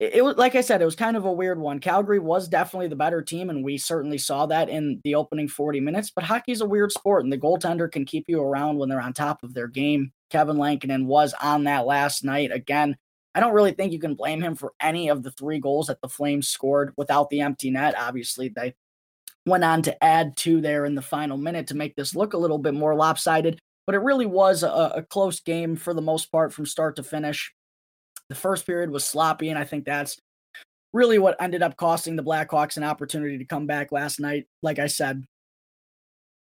it, 0.00 0.24
was 0.24 0.36
like 0.38 0.54
I 0.54 0.62
said, 0.62 0.80
it 0.80 0.86
was 0.86 0.96
kind 0.96 1.14
of 1.14 1.26
a 1.26 1.32
weird 1.32 1.60
one. 1.60 1.78
Calgary 1.78 2.18
was 2.18 2.48
definitely 2.48 2.88
the 2.88 2.96
better 2.96 3.20
team, 3.20 3.50
and 3.50 3.62
we 3.62 3.76
certainly 3.76 4.16
saw 4.16 4.46
that 4.46 4.70
in 4.70 4.98
the 5.04 5.14
opening 5.14 5.46
40 5.46 5.80
minutes. 5.80 6.10
But 6.10 6.24
hockey's 6.24 6.62
a 6.62 6.66
weird 6.66 6.90
sport, 6.90 7.24
and 7.24 7.32
the 7.32 7.38
goaltender 7.38 7.92
can 7.92 8.06
keep 8.06 8.24
you 8.26 8.40
around 8.40 8.78
when 8.78 8.88
they're 8.88 9.00
on 9.00 9.12
top 9.12 9.42
of 9.42 9.52
their 9.52 9.68
game. 9.68 10.12
Kevin 10.30 10.56
Lankinen 10.56 11.06
was 11.06 11.34
on 11.42 11.64
that 11.64 11.84
last 11.84 12.24
night. 12.24 12.50
Again, 12.50 12.96
I 13.34 13.40
don't 13.40 13.54
really 13.54 13.72
think 13.72 13.92
you 13.92 14.00
can 14.00 14.14
blame 14.14 14.42
him 14.42 14.56
for 14.56 14.72
any 14.80 15.08
of 15.08 15.22
the 15.22 15.30
three 15.32 15.60
goals 15.60 15.86
that 15.86 16.00
the 16.00 16.08
Flames 16.08 16.48
scored 16.48 16.92
without 16.96 17.30
the 17.30 17.40
empty 17.40 17.70
net. 17.70 17.94
Obviously, 17.96 18.48
they 18.48 18.74
went 19.46 19.64
on 19.64 19.82
to 19.82 20.04
add 20.04 20.36
two 20.36 20.60
there 20.60 20.84
in 20.84 20.94
the 20.94 21.02
final 21.02 21.36
minute 21.36 21.68
to 21.68 21.76
make 21.76 21.94
this 21.94 22.14
look 22.14 22.34
a 22.34 22.38
little 22.38 22.58
bit 22.58 22.74
more 22.74 22.94
lopsided, 22.94 23.58
but 23.86 23.94
it 23.94 24.00
really 24.00 24.26
was 24.26 24.62
a, 24.62 24.92
a 24.96 25.02
close 25.02 25.40
game 25.40 25.76
for 25.76 25.94
the 25.94 26.02
most 26.02 26.32
part 26.32 26.52
from 26.52 26.66
start 26.66 26.96
to 26.96 27.02
finish. 27.02 27.52
The 28.28 28.34
first 28.34 28.66
period 28.66 28.90
was 28.90 29.04
sloppy, 29.04 29.48
and 29.48 29.58
I 29.58 29.64
think 29.64 29.84
that's 29.84 30.18
really 30.92 31.18
what 31.18 31.40
ended 31.40 31.62
up 31.62 31.76
costing 31.76 32.16
the 32.16 32.24
Blackhawks 32.24 32.76
an 32.76 32.84
opportunity 32.84 33.38
to 33.38 33.44
come 33.44 33.66
back 33.66 33.92
last 33.92 34.18
night. 34.18 34.46
Like 34.62 34.78
I 34.78 34.86
said, 34.86 35.24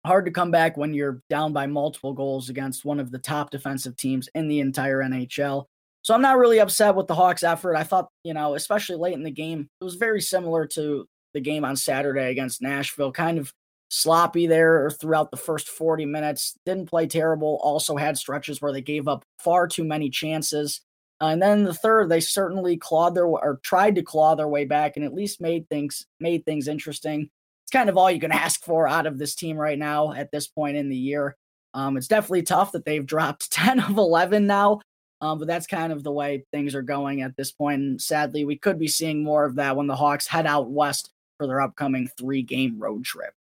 hard 0.05 0.25
to 0.25 0.31
come 0.31 0.51
back 0.51 0.75
when 0.75 0.93
you're 0.93 1.21
down 1.29 1.53
by 1.53 1.65
multiple 1.65 2.13
goals 2.13 2.49
against 2.49 2.83
one 2.83 2.99
of 2.99 3.11
the 3.11 3.19
top 3.19 3.51
defensive 3.51 3.95
teams 3.95 4.27
in 4.35 4.47
the 4.47 4.59
entire 4.59 5.01
NHL. 5.01 5.65
So 6.03 6.13
I'm 6.13 6.21
not 6.21 6.37
really 6.37 6.59
upset 6.59 6.95
with 6.95 7.07
the 7.07 7.15
Hawks' 7.15 7.43
effort. 7.43 7.75
I 7.75 7.83
thought, 7.83 8.09
you 8.23 8.33
know, 8.33 8.55
especially 8.55 8.97
late 8.97 9.13
in 9.13 9.23
the 9.23 9.31
game, 9.31 9.69
it 9.79 9.83
was 9.83 9.95
very 9.95 10.21
similar 10.21 10.67
to 10.67 11.07
the 11.33 11.39
game 11.39 11.65
on 11.65 11.75
Saturday 11.75 12.29
against 12.29 12.61
Nashville, 12.61 13.11
kind 13.11 13.39
of 13.39 13.53
sloppy 13.89 14.47
there 14.47 14.89
throughout 14.89 15.31
the 15.31 15.37
first 15.37 15.69
40 15.69 16.05
minutes. 16.05 16.57
Didn't 16.65 16.89
play 16.89 17.07
terrible. 17.07 17.59
Also 17.63 17.95
had 17.95 18.17
stretches 18.17 18.61
where 18.61 18.73
they 18.73 18.81
gave 18.81 19.07
up 19.07 19.23
far 19.39 19.67
too 19.67 19.83
many 19.83 20.09
chances. 20.09 20.81
Uh, 21.21 21.27
and 21.27 21.41
then 21.41 21.63
the 21.63 21.73
third, 21.73 22.09
they 22.09 22.19
certainly 22.19 22.75
clawed 22.75 23.15
their 23.15 23.25
or 23.25 23.59
tried 23.63 23.95
to 23.95 24.03
claw 24.03 24.35
their 24.35 24.47
way 24.47 24.65
back 24.65 24.97
and 24.97 25.05
at 25.05 25.13
least 25.13 25.39
made 25.39 25.69
things 25.69 26.05
made 26.19 26.43
things 26.43 26.67
interesting. 26.67 27.29
It's 27.63 27.71
kind 27.71 27.89
of 27.89 27.97
all 27.97 28.11
you 28.11 28.19
can 28.19 28.31
ask 28.33 28.65
for 28.65 28.87
out 28.89 29.05
of 29.05 29.17
this 29.17 29.35
team 29.35 29.57
right 29.57 29.79
now 29.79 30.11
at 30.11 30.31
this 30.31 30.47
point 30.47 30.75
in 30.75 30.89
the 30.89 30.97
year. 30.97 31.37
Um, 31.73 31.95
it's 31.95 32.07
definitely 32.07 32.43
tough 32.43 32.73
that 32.73 32.85
they've 32.85 33.05
dropped 33.05 33.51
10 33.53 33.79
of 33.79 33.97
11 33.97 34.45
now, 34.47 34.81
um, 35.23 35.39
but 35.39 35.47
that's 35.47 35.67
kind 35.67 35.93
of 35.93 36.03
the 36.03 36.11
way 36.11 36.43
things 36.51 36.75
are 36.75 36.81
going 36.81 37.21
at 37.21 37.37
this 37.37 37.49
point. 37.49 37.81
And 37.81 38.01
sadly, 38.01 38.43
we 38.43 38.57
could 38.57 38.77
be 38.77 38.89
seeing 38.89 39.23
more 39.23 39.45
of 39.45 39.55
that 39.55 39.77
when 39.77 39.87
the 39.87 39.95
Hawks 39.95 40.27
head 40.27 40.45
out 40.45 40.69
west 40.69 41.11
for 41.37 41.47
their 41.47 41.61
upcoming 41.61 42.09
three 42.17 42.41
game 42.41 42.77
road 42.77 43.05
trip. 43.05 43.33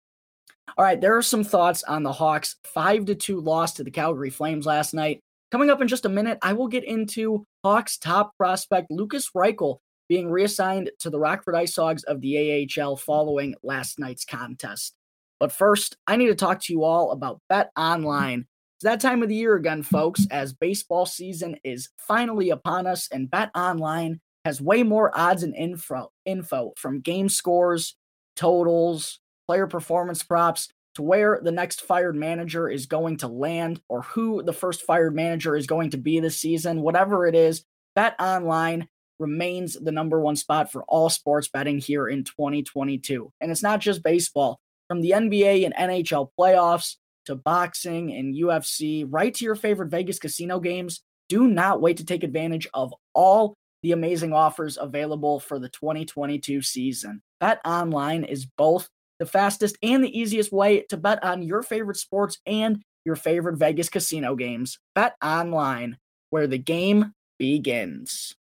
All 0.78 0.86
right, 0.86 1.02
there 1.02 1.18
are 1.18 1.24
some 1.24 1.44
thoughts 1.44 1.82
on 1.82 2.04
the 2.04 2.12
Hawks' 2.14 2.58
5 2.66 3.06
to 3.06 3.16
2 3.16 3.42
loss 3.42 3.74
to 3.74 3.84
the 3.84 3.90
Calgary 3.90 4.30
Flames 4.30 4.68
last 4.68 4.94
night. 4.94 5.22
Coming 5.52 5.72
up 5.72 5.82
in 5.82 5.88
just 5.88 6.06
a 6.06 6.10
minute, 6.10 6.38
I 6.44 6.54
will 6.54 6.68
get 6.68 6.84
into 6.84 7.48
Hawks 7.64 7.98
top 7.98 8.38
prospect 8.38 8.92
Lucas 8.92 9.32
Reichel 9.36 9.80
being 10.08 10.30
reassigned 10.30 10.92
to 11.00 11.10
the 11.10 11.20
Rockford 11.20 11.56
Ice 11.56 11.76
Hogs 11.76 12.04
of 12.04 12.22
the 12.22 12.70
AHL 12.80 12.96
following 12.96 13.56
last 13.64 13.98
night's 13.98 14.24
contest. 14.24 14.94
But 15.40 15.52
first, 15.52 15.98
I 16.06 16.16
need 16.16 16.28
to 16.28 16.36
talk 16.36 16.62
to 16.62 16.74
you 16.74 16.84
all 16.84 17.10
about 17.10 17.42
Bet 17.50 17.72
Online. 17.76 18.46
It's 18.82 18.86
that 18.86 19.00
time 19.00 19.22
of 19.22 19.30
the 19.30 19.36
year 19.36 19.54
again, 19.54 19.84
folks, 19.84 20.26
as 20.32 20.54
baseball 20.54 21.06
season 21.06 21.56
is 21.64 21.90
finally 22.00 22.50
upon 22.50 22.88
us, 22.88 23.08
and 23.12 23.30
Bet 23.30 23.52
Online 23.54 24.20
has 24.44 24.60
way 24.60 24.82
more 24.82 25.16
odds 25.16 25.44
and 25.44 25.54
info, 25.56 26.12
info 26.26 26.74
from 26.78 27.00
game 27.00 27.30
scores, 27.30 27.96
totals, 28.36 29.20
player 29.48 29.68
performance 29.68 30.24
props, 30.24 30.68
to 30.96 31.04
where 31.04 31.40
the 31.44 31.52
next 31.52 31.82
fired 31.82 32.16
manager 32.16 32.68
is 32.68 32.88
going 32.88 33.18
to 33.18 33.28
land 33.28 33.80
or 33.88 34.02
who 34.02 34.42
the 34.42 34.52
first 34.52 34.82
fired 34.82 35.14
manager 35.14 35.56
is 35.56 35.68
going 35.68 35.92
to 35.92 35.98
be 35.98 36.20
this 36.20 36.40
season, 36.40 36.82
whatever 36.82 37.28
it 37.28 37.36
is, 37.36 37.64
Bet 37.96 38.16
Online 38.20 38.88
remains 39.20 39.76
the 39.80 39.92
number 39.92 40.20
one 40.20 40.36
spot 40.36 40.72
for 40.72 40.84
all 40.88 41.12
sports 41.12 41.48
betting 41.48 41.78
here 41.78 42.08
in 42.08 42.24
2022. 42.24 43.32
And 43.42 43.52
it's 43.52 43.62
not 43.62 43.80
just 43.80 44.02
baseball, 44.02 44.60
from 44.88 45.02
the 45.02 45.12
NBA 45.12 45.66
and 45.66 45.76
NHL 45.76 46.30
playoffs 46.36 46.96
to 47.25 47.36
boxing 47.36 48.13
and 48.13 48.36
UFC, 48.36 49.06
right 49.08 49.34
to 49.34 49.46
your 49.46 49.56
favorite 49.56 49.90
Vegas 49.90 50.20
casino 50.20 50.60
games. 50.60 51.01
Do 51.30 51.48
not 51.48 51.82
wait 51.82 51.98
to 51.98 52.06
take 52.06 52.24
advantage 52.24 52.68
of 52.74 52.94
all 53.13 53.56
the 53.84 53.92
amazing 53.92 54.34
offers 54.34 54.78
available 54.80 55.40
for 55.40 55.60
the 55.60 55.70
2022 55.70 56.62
season. 56.62 57.22
Bet 57.40 57.60
Online 57.66 58.24
is 58.24 58.46
both 58.46 58.90
the 59.20 59.25
fastest 59.25 59.78
and 59.82 60.04
the 60.04 60.20
easiest 60.20 60.51
way 60.51 60.82
to 60.90 60.98
bet 60.98 61.24
on 61.24 61.44
your 61.44 61.63
favorite 61.63 61.98
sports 61.98 62.38
and 62.46 62.82
your 63.06 63.16
favorite 63.16 63.58
Vegas 63.58 63.90
casino 63.90 64.36
games. 64.36 64.78
Bet 64.94 65.16
online, 65.24 65.98
where 66.30 66.48
the 66.48 66.58
game 66.58 67.13
begins. 67.40 68.36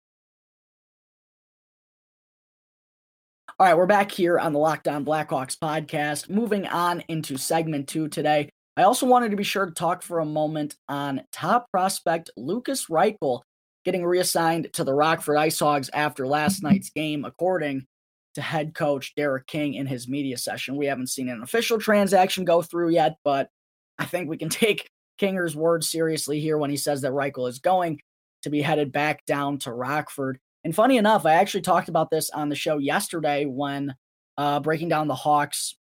All 3.59 3.65
right, 3.65 3.75
we're 3.75 3.87
back 3.87 4.11
here 4.11 4.37
on 4.37 4.53
the 4.53 4.59
Locked 4.59 4.87
On 4.87 5.03
Blackhawks 5.03 5.57
podcast. 5.57 6.29
Moving 6.29 6.67
on 6.67 7.03
into 7.07 7.37
segment 7.37 7.87
two 7.87 8.07
today. 8.07 8.49
I 8.77 8.83
also 8.83 9.07
wanted 9.07 9.31
to 9.31 9.37
be 9.37 9.43
sure 9.43 9.65
to 9.65 9.71
talk 9.71 10.03
for 10.03 10.19
a 10.19 10.25
moment 10.25 10.75
on 10.87 11.23
top 11.31 11.69
prospect 11.71 12.29
Lucas 12.37 12.85
Reichel 12.85 13.41
getting 13.83 14.05
reassigned 14.05 14.71
to 14.73 14.83
the 14.83 14.93
Rockford 14.93 15.37
Ice 15.37 15.59
Hogs 15.59 15.89
after 15.93 16.27
last 16.27 16.61
night's 16.63 16.91
game, 16.91 17.25
according 17.25 17.87
to 18.35 18.41
head 18.41 18.75
coach 18.75 19.15
Derek 19.15 19.47
King 19.47 19.73
in 19.73 19.87
his 19.87 20.07
media 20.07 20.37
session. 20.37 20.75
We 20.75 20.85
haven't 20.85 21.09
seen 21.09 21.27
an 21.27 21.41
official 21.41 21.79
transaction 21.79 22.45
go 22.45 22.61
through 22.61 22.91
yet, 22.91 23.15
but 23.23 23.49
I 23.97 24.05
think 24.05 24.29
we 24.29 24.37
can 24.37 24.49
take 24.49 24.87
Kinger's 25.17 25.55
words 25.55 25.89
seriously 25.89 26.39
here 26.39 26.59
when 26.59 26.69
he 26.69 26.77
says 26.77 27.01
that 27.01 27.13
Reichel 27.13 27.49
is 27.49 27.57
going 27.57 27.99
to 28.43 28.51
be 28.51 28.61
headed 28.61 28.91
back 28.91 29.25
down 29.25 29.57
to 29.59 29.73
Rockford. 29.73 30.37
And 30.63 30.75
funny 30.75 30.97
enough, 30.97 31.25
I 31.25 31.33
actually 31.33 31.61
talked 31.61 31.89
about 31.89 32.11
this 32.11 32.29
on 32.29 32.49
the 32.49 32.55
show 32.55 32.77
yesterday 32.77 33.45
when 33.45 33.95
uh, 34.37 34.59
breaking 34.59 34.89
down 34.89 35.07
the 35.07 35.15
Hawks 35.15 35.75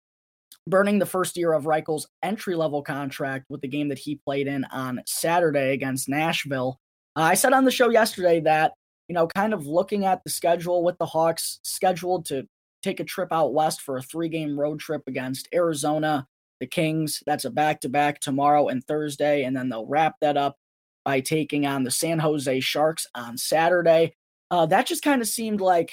burning 0.67 0.99
the 0.99 1.05
first 1.05 1.37
year 1.37 1.53
of 1.53 1.65
Reichel's 1.65 2.07
entry 2.21 2.55
level 2.55 2.81
contract 2.81 3.45
with 3.49 3.61
the 3.61 3.67
game 3.67 3.89
that 3.89 3.99
he 3.99 4.15
played 4.15 4.47
in 4.47 4.63
on 4.65 5.01
Saturday 5.05 5.73
against 5.73 6.09
Nashville. 6.09 6.79
Uh, 7.15 7.21
I 7.21 7.33
said 7.33 7.53
on 7.53 7.65
the 7.65 7.71
show 7.71 7.89
yesterday 7.89 8.39
that 8.41 8.73
you 9.07 9.15
know, 9.15 9.27
kind 9.27 9.53
of 9.53 9.65
looking 9.65 10.05
at 10.05 10.23
the 10.23 10.29
schedule 10.29 10.83
with 10.83 10.97
the 10.97 11.05
Hawks 11.05 11.59
scheduled 11.63 12.25
to 12.27 12.47
take 12.81 12.99
a 12.99 13.03
trip 13.03 13.29
out 13.31 13.53
west 13.53 13.81
for 13.81 13.97
a 13.97 14.01
three 14.01 14.29
game 14.29 14.59
road 14.59 14.79
trip 14.79 15.03
against 15.07 15.47
Arizona, 15.53 16.27
the 16.59 16.67
Kings. 16.67 17.21
That's 17.25 17.45
a 17.45 17.49
back 17.49 17.81
to 17.81 17.89
back 17.89 18.19
tomorrow 18.19 18.69
and 18.69 18.83
Thursday. 18.83 19.43
And 19.43 19.55
then 19.55 19.69
they'll 19.69 19.85
wrap 19.85 20.15
that 20.21 20.37
up 20.37 20.57
by 21.05 21.19
taking 21.19 21.65
on 21.65 21.83
the 21.83 21.91
San 21.91 22.19
Jose 22.19 22.59
Sharks 22.61 23.07
on 23.13 23.37
Saturday. 23.37 24.15
Uh, 24.49 24.65
that 24.67 24.85
just 24.85 25.03
kind 25.03 25.21
of 25.21 25.27
seemed 25.27 25.61
like 25.61 25.91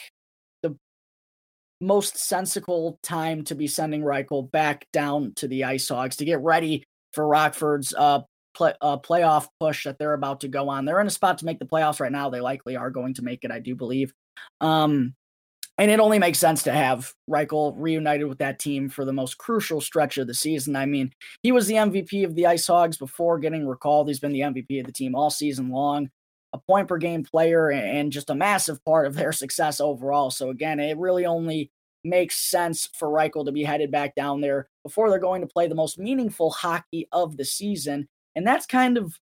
most 1.80 2.18
sensible 2.18 2.98
time 3.02 3.44
to 3.44 3.54
be 3.54 3.66
sending 3.66 4.02
Reichel 4.02 4.50
back 4.50 4.86
down 4.92 5.32
to 5.36 5.48
the 5.48 5.64
Ice 5.64 5.88
Hogs 5.88 6.16
to 6.16 6.24
get 6.24 6.40
ready 6.40 6.84
for 7.12 7.26
Rockford's 7.26 7.94
uh, 7.94 8.20
play, 8.54 8.74
uh, 8.80 8.98
playoff 8.98 9.48
push 9.58 9.84
that 9.84 9.98
they're 9.98 10.14
about 10.14 10.40
to 10.40 10.48
go 10.48 10.68
on. 10.68 10.84
They're 10.84 11.00
in 11.00 11.06
a 11.06 11.10
spot 11.10 11.38
to 11.38 11.44
make 11.44 11.58
the 11.58 11.66
playoffs 11.66 12.00
right 12.00 12.12
now. 12.12 12.30
They 12.30 12.40
likely 12.40 12.76
are 12.76 12.90
going 12.90 13.14
to 13.14 13.22
make 13.22 13.44
it, 13.44 13.50
I 13.50 13.58
do 13.58 13.74
believe. 13.74 14.12
Um, 14.60 15.14
and 15.78 15.90
it 15.90 15.98
only 15.98 16.18
makes 16.18 16.38
sense 16.38 16.62
to 16.64 16.72
have 16.72 17.14
Reichel 17.28 17.74
reunited 17.74 18.26
with 18.26 18.38
that 18.38 18.58
team 18.58 18.90
for 18.90 19.06
the 19.06 19.14
most 19.14 19.38
crucial 19.38 19.80
stretch 19.80 20.18
of 20.18 20.26
the 20.26 20.34
season. 20.34 20.76
I 20.76 20.84
mean, 20.84 21.10
he 21.42 21.52
was 21.52 21.66
the 21.66 21.76
MVP 21.76 22.22
of 22.24 22.34
the 22.34 22.46
Ice 22.46 22.66
Hogs 22.66 22.98
before 22.98 23.38
getting 23.38 23.66
recalled. 23.66 24.08
He's 24.08 24.20
been 24.20 24.32
the 24.32 24.40
MVP 24.40 24.80
of 24.80 24.86
the 24.86 24.92
team 24.92 25.14
all 25.14 25.30
season 25.30 25.70
long, 25.70 26.10
a 26.52 26.58
point 26.58 26.88
per 26.88 26.98
game 26.98 27.24
player, 27.24 27.70
and 27.70 28.12
just 28.12 28.30
a 28.30 28.34
massive 28.34 28.84
part 28.84 29.06
of 29.06 29.14
their 29.14 29.32
success 29.32 29.80
overall. 29.80 30.30
So, 30.30 30.50
again, 30.50 30.80
it 30.80 30.98
really 30.98 31.26
only 31.26 31.70
makes 32.02 32.36
sense 32.36 32.88
for 32.94 33.08
Reichel 33.08 33.44
to 33.44 33.52
be 33.52 33.62
headed 33.62 33.90
back 33.90 34.14
down 34.14 34.40
there 34.40 34.68
before 34.82 35.10
they're 35.10 35.18
going 35.18 35.42
to 35.42 35.46
play 35.46 35.68
the 35.68 35.74
most 35.74 35.98
meaningful 35.98 36.50
hockey 36.50 37.06
of 37.12 37.36
the 37.36 37.44
season 37.44 38.08
and 38.36 38.46
that's 38.46 38.66
kind 38.66 38.96
of 38.96 39.18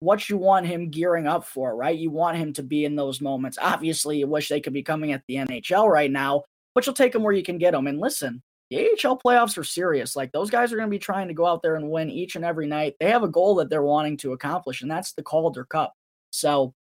what 0.00 0.28
you 0.28 0.36
want 0.36 0.66
him 0.66 0.90
gearing 0.90 1.26
up 1.26 1.44
for, 1.44 1.76
right? 1.76 1.96
You 1.96 2.10
want 2.10 2.36
him 2.36 2.52
to 2.54 2.62
be 2.62 2.84
in 2.84 2.96
those 2.96 3.20
moments. 3.20 3.58
Obviously, 3.60 4.18
you 4.18 4.26
wish 4.26 4.48
they 4.48 4.60
could 4.60 4.72
be 4.72 4.82
coming 4.82 5.12
at 5.12 5.22
the 5.28 5.36
NHL 5.36 5.88
right 5.88 6.10
now, 6.10 6.44
but 6.74 6.84
you'll 6.84 6.94
take 6.94 7.12
them 7.12 7.22
where 7.22 7.32
you 7.32 7.42
can 7.42 7.58
get 7.58 7.72
them. 7.72 7.86
And 7.86 8.00
listen, 8.00 8.42
the 8.70 8.78
AHL 8.78 9.18
playoffs 9.18 9.56
are 9.58 9.64
serious. 9.64 10.16
Like 10.16 10.32
those 10.32 10.50
guys 10.50 10.72
are 10.72 10.76
going 10.76 10.88
to 10.88 10.90
be 10.90 10.98
trying 10.98 11.28
to 11.28 11.34
go 11.34 11.46
out 11.46 11.62
there 11.62 11.76
and 11.76 11.90
win 11.90 12.10
each 12.10 12.34
and 12.34 12.44
every 12.44 12.66
night. 12.66 12.96
They 12.98 13.10
have 13.10 13.22
a 13.22 13.28
goal 13.28 13.56
that 13.56 13.70
they're 13.70 13.82
wanting 13.82 14.16
to 14.18 14.32
accomplish, 14.32 14.82
and 14.82 14.90
that's 14.90 15.12
the 15.12 15.22
Calder 15.22 15.64
Cup. 15.64 15.94
So 16.32 16.74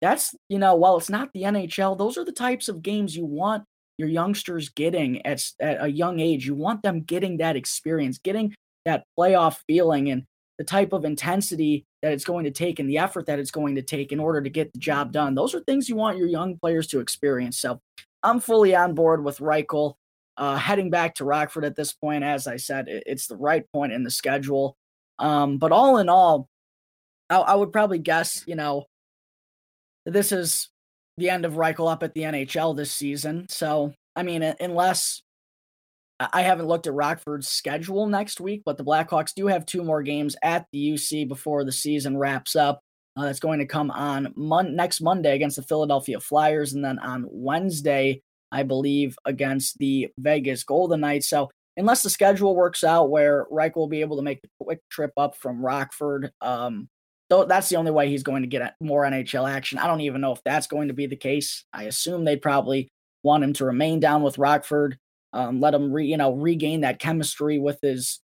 that's, 0.00 0.34
you 0.48 0.58
know, 0.58 0.74
while 0.74 0.96
it's 0.96 1.10
not 1.10 1.30
the 1.32 1.42
NHL, 1.42 1.96
those 1.96 2.18
are 2.18 2.24
the 2.24 2.32
types 2.32 2.68
of 2.68 2.82
games 2.82 3.16
you 3.16 3.24
want 3.24 3.64
your 3.98 4.08
youngsters 4.08 4.68
getting 4.68 5.24
at, 5.24 5.42
at 5.60 5.82
a 5.82 5.88
young 5.88 6.20
age. 6.20 6.46
You 6.46 6.54
want 6.54 6.82
them 6.82 7.00
getting 7.02 7.38
that 7.38 7.56
experience, 7.56 8.18
getting 8.18 8.54
that 8.84 9.04
playoff 9.18 9.58
feeling. 9.66 10.10
And 10.10 10.24
the 10.58 10.64
type 10.64 10.92
of 10.92 11.04
intensity 11.04 11.84
that 12.02 12.12
it's 12.12 12.24
going 12.24 12.44
to 12.44 12.50
take 12.50 12.78
and 12.78 12.88
the 12.88 12.98
effort 12.98 13.26
that 13.26 13.38
it's 13.38 13.50
going 13.50 13.74
to 13.74 13.82
take 13.82 14.12
in 14.12 14.20
order 14.20 14.40
to 14.40 14.50
get 14.50 14.72
the 14.72 14.78
job 14.78 15.12
done. 15.12 15.34
Those 15.34 15.54
are 15.54 15.60
things 15.60 15.88
you 15.88 15.96
want 15.96 16.18
your 16.18 16.28
young 16.28 16.58
players 16.58 16.86
to 16.88 17.00
experience. 17.00 17.58
So 17.58 17.80
I'm 18.22 18.40
fully 18.40 18.74
on 18.74 18.94
board 18.94 19.24
with 19.24 19.38
Reichel. 19.38 19.94
Uh, 20.38 20.56
heading 20.56 20.90
back 20.90 21.14
to 21.14 21.24
Rockford 21.24 21.64
at 21.64 21.76
this 21.76 21.94
point, 21.94 22.22
as 22.22 22.46
I 22.46 22.56
said, 22.56 22.88
it, 22.88 23.04
it's 23.06 23.26
the 23.26 23.36
right 23.36 23.64
point 23.72 23.92
in 23.92 24.02
the 24.02 24.10
schedule. 24.10 24.76
Um, 25.18 25.56
but 25.56 25.72
all 25.72 25.96
in 25.96 26.10
all, 26.10 26.48
I, 27.30 27.36
I 27.36 27.54
would 27.54 27.72
probably 27.72 27.98
guess, 27.98 28.44
you 28.46 28.54
know, 28.54 28.86
this 30.04 30.32
is 30.32 30.68
the 31.16 31.30
end 31.30 31.44
of 31.44 31.54
Reichel 31.54 31.90
up 31.90 32.02
at 32.02 32.14
the 32.14 32.22
NHL 32.22 32.76
this 32.76 32.92
season. 32.92 33.46
So, 33.48 33.92
I 34.14 34.22
mean, 34.22 34.42
unless 34.42 35.22
I 36.18 36.42
haven't 36.42 36.66
looked 36.66 36.86
at 36.86 36.94
Rockford's 36.94 37.48
schedule 37.48 38.06
next 38.06 38.40
week, 38.40 38.62
but 38.64 38.78
the 38.78 38.84
Blackhawks 38.84 39.34
do 39.34 39.46
have 39.48 39.66
two 39.66 39.84
more 39.84 40.02
games 40.02 40.34
at 40.42 40.66
the 40.72 40.92
UC 40.92 41.28
before 41.28 41.64
the 41.64 41.72
season 41.72 42.16
wraps 42.16 42.56
up. 42.56 42.80
Uh, 43.16 43.24
that's 43.24 43.40
going 43.40 43.58
to 43.58 43.66
come 43.66 43.90
on 43.90 44.32
mon- 44.36 44.76
next 44.76 45.00
Monday 45.00 45.34
against 45.34 45.56
the 45.56 45.62
Philadelphia 45.62 46.20
Flyers, 46.20 46.74
and 46.74 46.84
then 46.84 46.98
on 46.98 47.26
Wednesday, 47.30 48.22
I 48.52 48.62
believe, 48.62 49.16
against 49.24 49.78
the 49.78 50.08
Vegas 50.18 50.64
Golden 50.64 51.00
Knights. 51.00 51.28
So, 51.28 51.50
unless 51.78 52.02
the 52.02 52.10
schedule 52.10 52.54
works 52.54 52.84
out 52.84 53.10
where 53.10 53.46
Reichel 53.50 53.88
be 53.88 54.02
able 54.02 54.16
to 54.16 54.22
make 54.22 54.42
the 54.42 54.48
quick 54.62 54.80
trip 54.90 55.12
up 55.16 55.36
from 55.36 55.64
Rockford, 55.64 56.30
um, 56.42 56.88
that's 57.28 57.68
the 57.68 57.76
only 57.76 57.90
way 57.90 58.08
he's 58.08 58.22
going 58.22 58.42
to 58.42 58.48
get 58.48 58.74
more 58.80 59.04
NHL 59.04 59.50
action. 59.50 59.78
I 59.78 59.86
don't 59.86 60.00
even 60.00 60.20
know 60.20 60.32
if 60.32 60.42
that's 60.44 60.66
going 60.66 60.88
to 60.88 60.94
be 60.94 61.06
the 61.06 61.16
case. 61.16 61.64
I 61.72 61.84
assume 61.84 62.24
they'd 62.24 62.42
probably 62.42 62.88
want 63.22 63.44
him 63.44 63.52
to 63.54 63.64
remain 63.64 63.98
down 64.00 64.22
with 64.22 64.38
Rockford, 64.38 64.98
um, 65.32 65.60
let 65.60 65.74
him 65.74 65.92
re, 65.92 66.06
you 66.06 66.16
know 66.16 66.32
regain 66.32 66.82
that 66.82 66.98
chemistry 66.98 67.58
with 67.58 67.78
his 67.82 68.20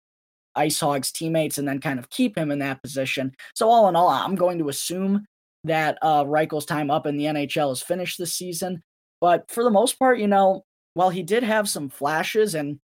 Ice 0.55 0.81
Hogs 0.81 1.13
teammates, 1.13 1.59
and 1.59 1.67
then 1.67 1.81
kind 1.81 1.99
of 1.99 2.11
keep 2.11 2.37
him 2.37 2.51
in 2.51 2.59
that 2.59 2.83
position. 2.83 3.33
So 3.55 3.69
all 3.69 3.89
in 3.89 3.97
all, 3.97 4.09
I'm 4.09 4.35
going 4.35 4.59
to 4.59 4.69
assume 4.69 5.27
that 5.65 5.99
uh, 6.03 6.25
Reichel's 6.25 6.67
time 6.67 6.91
up 6.91 7.07
in 7.07 7.17
the 7.17 7.25
NHL 7.25 7.73
is 7.73 7.83
finished 7.83 8.19
this 8.19 8.35
season. 8.35 8.83
But 9.21 9.51
for 9.51 9.63
the 9.63 9.71
most 9.71 9.99
part, 9.99 10.19
you 10.19 10.29
know, 10.29 10.65
while 10.95 11.11
he 11.11 11.23
did 11.23 11.43
have 11.43 11.69
some 11.69 11.89
flashes 11.89 12.55
and 12.55 12.79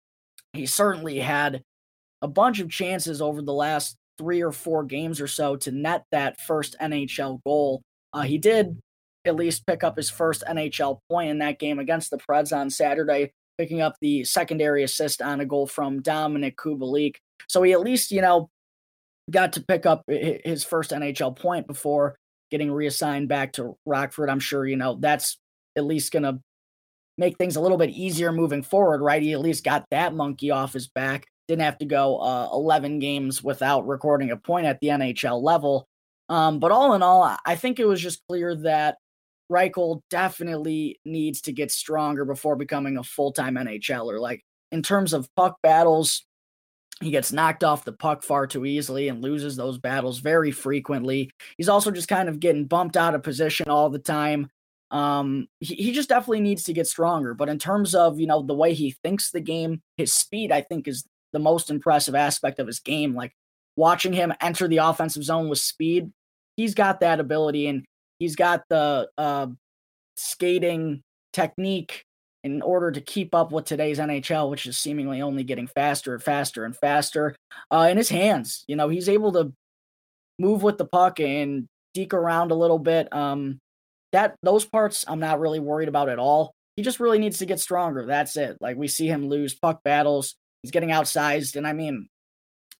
he 0.54 0.66
certainly 0.66 1.20
had 1.20 1.64
a 2.22 2.28
bunch 2.28 2.60
of 2.60 2.70
chances 2.70 3.22
over 3.22 3.42
the 3.42 3.54
last 3.54 3.98
three 4.18 4.42
or 4.42 4.52
four 4.52 4.84
games 4.84 5.20
or 5.20 5.28
so 5.28 5.56
to 5.58 5.72
net 5.72 6.04
that 6.12 6.40
first 6.42 6.76
NHL 6.82 7.42
goal, 7.44 7.82
uh, 8.14 8.22
he 8.22 8.38
did 8.38 8.78
at 9.26 9.36
least 9.36 9.66
pick 9.66 9.84
up 9.84 9.98
his 9.98 10.10
first 10.10 10.44
NHL 10.48 11.00
point 11.10 11.30
in 11.30 11.40
that 11.40 11.60
game 11.60 11.80
against 11.80 12.10
the 12.12 12.18
Preds 12.18 12.56
on 12.56 12.70
Saturday, 12.70 13.32
picking 13.58 13.82
up 13.82 13.96
the 14.02 14.24
secondary 14.24 14.84
assist 14.84 15.22
on 15.22 15.40
a 15.40 15.46
goal 15.46 15.68
from 15.68 16.02
Dominik 16.02 16.56
Kubalik. 16.56 17.16
So 17.48 17.64
he 17.64 17.72
at 17.72 17.82
least, 17.82 18.12
you 18.12 18.22
know, 18.22 18.50
got 19.32 19.54
to 19.54 19.62
pick 19.62 19.86
up 19.86 20.04
his 20.08 20.64
first 20.64 20.92
NHL 20.92 21.36
point 21.36 21.68
before 21.68 22.16
getting 22.52 22.72
reassigned 22.72 23.30
back 23.30 23.54
to 23.54 23.76
Rockford. 23.86 24.30
I'm 24.30 24.40
sure, 24.40 24.66
you 24.66 24.76
know, 24.76 24.98
that's 25.00 25.38
at 25.76 25.86
least 25.86 26.12
going 26.12 26.24
to 26.24 26.40
make 27.18 27.38
things 27.38 27.56
a 27.56 27.62
little 27.62 27.78
bit 27.78 27.90
easier 27.90 28.32
moving 28.32 28.64
forward, 28.64 29.02
right? 29.02 29.22
He 29.22 29.34
at 29.34 29.40
least 29.40 29.64
got 29.64 29.86
that 29.92 30.14
monkey 30.14 30.52
off 30.52 30.74
his 30.74 30.88
back. 30.88 31.26
Didn't 31.48 31.64
have 31.64 31.78
to 31.80 31.86
go 31.86 32.18
uh, 32.18 32.50
11 32.54 33.00
games 33.00 33.44
without 33.44 33.88
recording 33.88 34.32
a 34.32 34.38
point 34.38 34.66
at 34.66 34.80
the 34.80 34.88
NHL 34.88 35.42
level. 35.42 35.88
Um, 36.30 36.60
but 36.60 36.72
all 36.72 36.94
in 36.94 37.04
all, 37.04 37.36
I 37.46 37.56
think 37.56 37.80
it 37.80 37.86
was 37.86 38.02
just 38.02 38.26
clear 38.28 38.56
that 38.56 38.98
Reichel 39.52 40.02
definitely 40.10 41.00
needs 41.06 41.42
to 41.42 41.52
get 41.52 41.72
stronger 41.72 42.26
before 42.26 42.56
becoming 42.56 42.98
a 42.98 43.04
full 43.04 43.32
time 43.32 43.56
NHLer. 43.56 44.20
Like 44.20 44.44
in 44.72 44.82
terms 44.82 45.14
of 45.14 45.30
puck 45.36 45.58
battles, 45.62 46.26
he 47.02 47.12
gets 47.12 47.32
knocked 47.32 47.64
off 47.64 47.86
the 47.86 47.92
puck 47.92 48.24
far 48.24 48.48
too 48.48 48.66
easily 48.66 49.10
and 49.10 49.22
loses 49.22 49.56
those 49.56 49.78
battles 49.78 50.20
very 50.20 50.52
frequently. 50.52 51.32
He's 51.58 51.70
also 51.70 51.92
just 51.92 52.08
kind 52.08 52.30
of 52.30 52.40
getting 52.40 52.66
bumped 52.66 52.98
out 52.98 53.16
of 53.16 53.24
position 53.24 53.70
all 53.70 53.90
the 53.90 54.00
time. 54.00 54.50
Um, 54.92 55.48
he, 55.60 55.76
he 55.76 55.92
just 55.92 56.10
definitely 56.10 56.42
needs 56.42 56.64
to 56.64 56.74
get 56.74 56.88
stronger. 56.88 57.34
But 57.34 57.50
in 57.50 57.58
terms 57.58 57.96
of, 57.96 58.20
you 58.20 58.28
know, 58.28 58.44
the 58.44 58.54
way 58.54 58.74
he 58.74 58.92
thinks 59.04 59.32
the 59.32 59.42
game, 59.42 59.82
his 59.98 60.14
speed, 60.14 60.52
I 60.52 60.62
think, 60.62 60.88
is 60.88 61.06
the 61.34 61.40
most 61.40 61.70
impressive 61.70 62.16
aspect 62.16 62.60
of 62.60 62.68
his 62.68 62.80
game. 62.80 63.14
Like 63.14 63.34
watching 63.76 64.14
him 64.14 64.34
enter 64.40 64.68
the 64.68 64.78
offensive 64.78 65.24
zone 65.24 65.50
with 65.50 65.60
speed, 65.60 66.12
he's 66.56 66.74
got 66.74 67.02
that 67.02 67.20
ability 67.20 67.68
and 67.68 67.84
he's 68.20 68.36
got 68.36 68.64
the 68.70 69.10
uh, 69.18 69.48
skating 70.16 71.02
technique 71.34 72.06
in 72.44 72.62
order 72.62 72.92
to 72.92 73.02
keep 73.02 73.34
up 73.34 73.52
with 73.52 73.66
today's 73.66 74.00
NHL, 74.00 74.50
which 74.50 74.66
is 74.66 74.78
seemingly 74.78 75.22
only 75.22 75.44
getting 75.44 75.68
faster 75.68 76.14
and 76.14 76.22
faster 76.22 76.66
and 76.66 76.76
faster. 76.76 77.36
Uh, 77.72 77.88
in 77.90 77.98
his 77.98 78.10
hands, 78.10 78.66
you 78.68 78.76
know, 78.76 78.90
he's 78.90 79.10
able 79.10 79.32
to 79.34 79.54
move 80.40 80.62
with 80.62 80.78
the 80.78 80.86
puck 80.86 81.20
and 81.20 81.68
deke 81.94 82.14
around 82.14 82.52
a 82.52 82.56
little 82.56 82.80
bit. 82.80 83.14
Um, 83.14 83.60
that 84.12 84.36
those 84.44 84.66
parts 84.66 85.06
I'm 85.08 85.20
not 85.20 85.40
really 85.40 85.60
worried 85.60 85.88
about 85.88 86.10
at 86.10 86.20
all. 86.20 86.54
He 86.76 86.84
just 86.84 87.00
really 87.00 87.20
needs 87.20 87.40
to 87.40 87.46
get 87.46 87.60
stronger. 87.60 88.06
That's 88.06 88.36
it. 88.36 88.58
Like 88.60 88.78
we 88.78 88.88
see 88.88 89.08
him 89.08 89.28
lose 89.28 89.54
puck 89.56 89.82
battles. 89.84 90.36
He's 90.64 90.72
getting 90.72 90.90
outsized, 90.90 91.56
and 91.56 91.68
I 91.68 91.74
mean, 91.74 92.10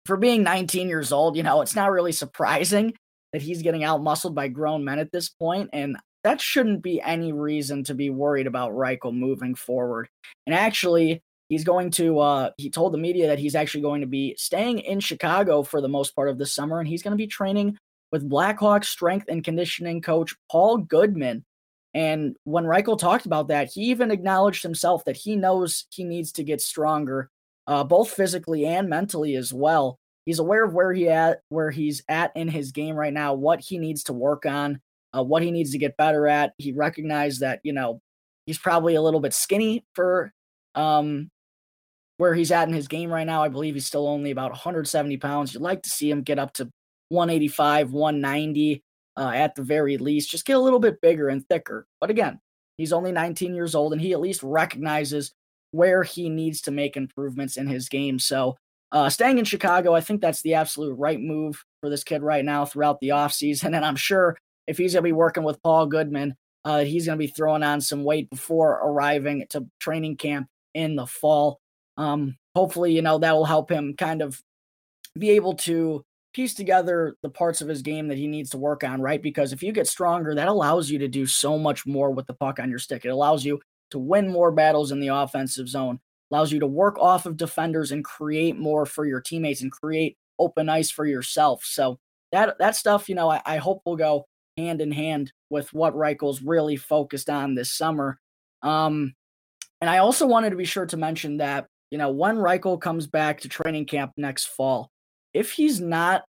for 0.06 0.18
being 0.18 0.44
19 0.44 0.90
years 0.90 1.12
old, 1.12 1.38
you 1.38 1.44
know, 1.44 1.62
it's 1.62 1.76
not 1.76 1.92
really 1.92 2.12
surprising 2.12 2.94
that 3.32 3.42
he's 3.42 3.62
getting 3.62 3.84
out 3.84 4.02
muscled 4.02 4.36
by 4.36 4.48
grown 4.48 4.84
men 4.84 5.00
at 5.00 5.12
this 5.12 5.30
point, 5.30 5.70
and 5.74 5.98
that 6.24 6.42
shouldn't 6.42 6.82
be 6.82 7.02
any 7.02 7.34
reason 7.34 7.84
to 7.84 7.94
be 7.94 8.10
worried 8.10 8.48
about 8.48 8.72
Reichel 8.72 9.14
moving 9.14 9.56
forward. 9.56 10.08
And 10.48 10.56
actually, 10.56 11.22
he's 11.50 11.64
going 11.64 11.92
to 11.92 12.20
uh 12.20 12.50
he 12.58 12.70
told 12.70 12.94
the 12.94 12.98
media 12.98 13.28
that 13.28 13.40
he's 13.40 13.56
actually 13.56 13.82
going 13.82 14.02
to 14.02 14.08
be 14.08 14.36
staying 14.38 14.80
in 14.80 15.00
Chicago 15.00 15.62
for 15.62 15.82
the 15.82 15.90
most 15.90 16.16
part 16.16 16.30
of 16.30 16.38
the 16.38 16.46
summer 16.46 16.80
and 16.80 16.88
he's 16.88 17.04
going 17.04 17.12
to 17.12 17.18
be 17.18 17.28
training 17.28 17.78
with 18.12 18.30
Blackhawks 18.30 18.86
strength 18.86 19.26
and 19.28 19.44
conditioning 19.44 20.02
coach 20.02 20.36
Paul 20.52 20.78
Goodman. 20.78 21.44
And 21.94 22.36
when 22.44 22.64
Reichel 22.64 22.98
talked 22.98 23.26
about 23.26 23.50
that, 23.50 23.72
he 23.72 23.82
even 23.86 24.10
acknowledged 24.10 24.64
himself 24.64 25.06
that 25.06 25.18
he 25.18 25.36
knows 25.36 25.86
he 25.92 26.04
needs 26.04 26.32
to 26.34 26.44
get 26.44 26.62
stronger, 26.62 27.30
uh, 27.68 27.84
both 27.84 28.10
physically 28.10 28.66
and 28.66 28.90
mentally 28.90 29.36
as 29.36 29.54
well. 29.54 29.98
He's 30.26 30.40
aware 30.40 30.64
of 30.64 30.74
where 30.74 30.94
he 30.94 31.10
at, 31.10 31.42
where 31.50 31.72
he's 31.72 32.04
at 32.08 32.32
in 32.36 32.48
his 32.48 32.72
game 32.72 32.96
right 32.96 33.14
now, 33.14 33.34
what 33.34 33.60
he 33.60 33.78
needs 33.78 34.04
to 34.04 34.14
work 34.14 34.46
on, 34.46 34.80
uh, 35.16 35.24
what 35.24 35.44
he 35.44 35.52
needs 35.52 35.72
to 35.72 35.78
get 35.78 35.98
better 35.98 36.28
at. 36.28 36.54
He 36.58 36.72
recognized 36.72 37.42
that, 37.42 37.60
you 37.64 37.74
know, 37.74 38.02
he's 38.46 38.58
probably 38.58 38.96
a 38.96 39.02
little 39.02 39.20
bit 39.20 39.34
skinny 39.34 39.86
for 39.94 40.32
um, 40.76 41.30
where 42.18 42.34
he's 42.34 42.52
at 42.52 42.68
in 42.68 42.74
his 42.74 42.88
game 42.88 43.12
right 43.12 43.28
now. 43.28 43.44
I 43.44 43.50
believe 43.50 43.74
he's 43.74 43.86
still 43.86 44.08
only 44.08 44.32
about 44.32 44.52
170 44.52 45.18
pounds. 45.18 45.54
You'd 45.54 45.64
like 45.64 45.84
to 45.84 45.90
see 45.90 46.10
him 46.10 46.22
get 46.22 46.40
up 46.40 46.54
to 46.54 46.70
185, 47.10 47.92
190 47.92 48.84
uh, 49.18 49.32
at 49.34 49.56
the 49.56 49.62
very 49.62 49.98
least. 49.98 50.32
Just 50.32 50.46
get 50.46 50.56
a 50.56 50.60
little 50.60 50.80
bit 50.80 51.02
bigger 51.02 51.28
and 51.28 51.48
thicker. 51.50 51.86
But 52.00 52.10
again, 52.10 52.40
he's 52.78 52.94
only 52.94 53.12
19 53.12 53.54
years 53.54 53.76
old 53.76 53.92
and 53.92 54.02
he 54.02 54.14
at 54.14 54.22
least 54.22 54.42
recognizes 54.42 55.34
where 55.74 56.04
he 56.04 56.30
needs 56.30 56.62
to 56.62 56.72
make 56.72 56.96
improvements 56.96 57.58
in 57.58 57.66
his 57.66 57.90
game. 57.90 58.20
So, 58.20 58.56
uh, 58.92 59.10
staying 59.10 59.40
in 59.40 59.46
Chicago, 59.46 59.96
I 59.96 60.02
think 60.02 60.22
that's 60.22 60.44
the 60.44 60.54
absolute 60.54 60.94
right 60.94 61.20
move 61.20 61.64
for 61.82 61.90
this 61.90 62.04
kid 62.04 62.22
right 62.22 62.46
now 62.46 62.64
throughout 62.64 63.00
the 63.00 63.10
offseason. 63.10 63.76
And 63.76 63.84
I'm 63.84 63.96
sure 63.96 64.38
if 64.68 64.78
he's 64.78 64.94
going 64.94 65.02
to 65.02 65.08
be 65.08 65.14
working 65.14 65.44
with 65.44 65.62
Paul 65.64 65.88
Goodman, 65.88 66.36
uh, 66.64 66.84
he's 66.84 67.08
going 67.08 67.18
to 67.18 67.26
be 67.26 67.32
throwing 67.32 67.64
on 67.64 67.82
some 67.82 68.04
weight 68.04 68.30
before 68.30 68.74
arriving 68.84 69.48
to 69.50 69.66
training 69.80 70.18
camp 70.18 70.48
in 70.76 70.96
the 70.96 71.08
fall. 71.08 71.60
Um, 71.98 72.38
hopefully, 72.56 72.94
you 72.94 73.02
know, 73.02 73.18
that 73.18 73.34
will 73.34 73.46
help 73.46 73.72
him 73.72 73.96
kind 73.98 74.22
of 74.22 74.40
be 75.18 75.32
able 75.32 75.56
to 75.56 76.06
piece 76.36 76.54
together 76.54 77.16
the 77.24 77.30
parts 77.30 77.62
of 77.62 77.68
his 77.68 77.82
game 77.82 78.08
that 78.10 78.18
he 78.20 78.28
needs 78.28 78.52
to 78.52 78.58
work 78.60 78.84
on, 78.84 79.02
right? 79.02 79.22
Because 79.24 79.54
if 79.54 79.64
you 79.64 79.72
get 79.72 79.88
stronger, 79.88 80.36
that 80.36 80.48
allows 80.48 80.92
you 80.92 81.00
to 81.00 81.08
do 81.08 81.26
so 81.26 81.58
much 81.58 81.88
more 81.88 82.12
with 82.12 82.28
the 82.28 82.34
puck 82.34 82.60
on 82.60 82.70
your 82.70 82.80
stick. 82.80 83.06
It 83.06 83.10
allows 83.10 83.44
you 83.44 83.60
to 83.94 84.00
win 84.00 84.28
more 84.28 84.52
battles 84.52 84.92
in 84.92 85.00
the 85.00 85.08
offensive 85.08 85.70
zone, 85.70 86.00
allows 86.32 86.52
you 86.52 86.60
to 86.60 86.68
work 86.68 86.98
off 87.00 87.28
of 87.28 87.38
defenders 87.38 87.92
and 87.92 88.04
create 88.04 88.58
more 88.58 88.86
for 88.86 89.06
your 89.06 89.22
teammates 89.22 89.62
and 89.62 89.72
create 89.72 90.18
open 90.40 90.68
ice 90.68 90.90
for 90.90 91.06
yourself. 91.06 91.64
So 91.64 92.00
that 92.32 92.58
that 92.58 92.76
stuff, 92.76 93.08
you 93.08 93.14
know, 93.14 93.30
I, 93.30 93.42
I 93.46 93.58
hope 93.58 93.84
will 93.86 93.96
go 93.96 94.26
hand 94.58 94.82
in 94.82 94.92
hand 94.92 95.32
with 95.52 95.72
what 95.74 95.94
Reichel's 95.94 96.42
really 96.42 96.76
focused 96.76 97.30
on 97.30 97.54
this 97.54 97.72
summer. 97.72 98.20
Um, 98.64 99.14
and 99.80 99.90
I 99.90 100.00
also 100.00 100.26
wanted 100.26 100.50
to 100.50 100.56
be 100.56 100.66
sure 100.66 100.88
to 100.88 100.98
mention 100.98 101.38
that, 101.38 101.68
you 101.92 102.00
know, 102.00 102.10
when 102.10 102.38
Reichel 102.38 102.82
comes 102.82 103.06
back 103.06 103.42
to 103.42 103.50
training 103.50 103.86
camp 103.86 104.14
next 104.18 104.46
fall, 104.46 104.90
if 105.36 105.52
he's 105.52 105.80
not 105.80 106.24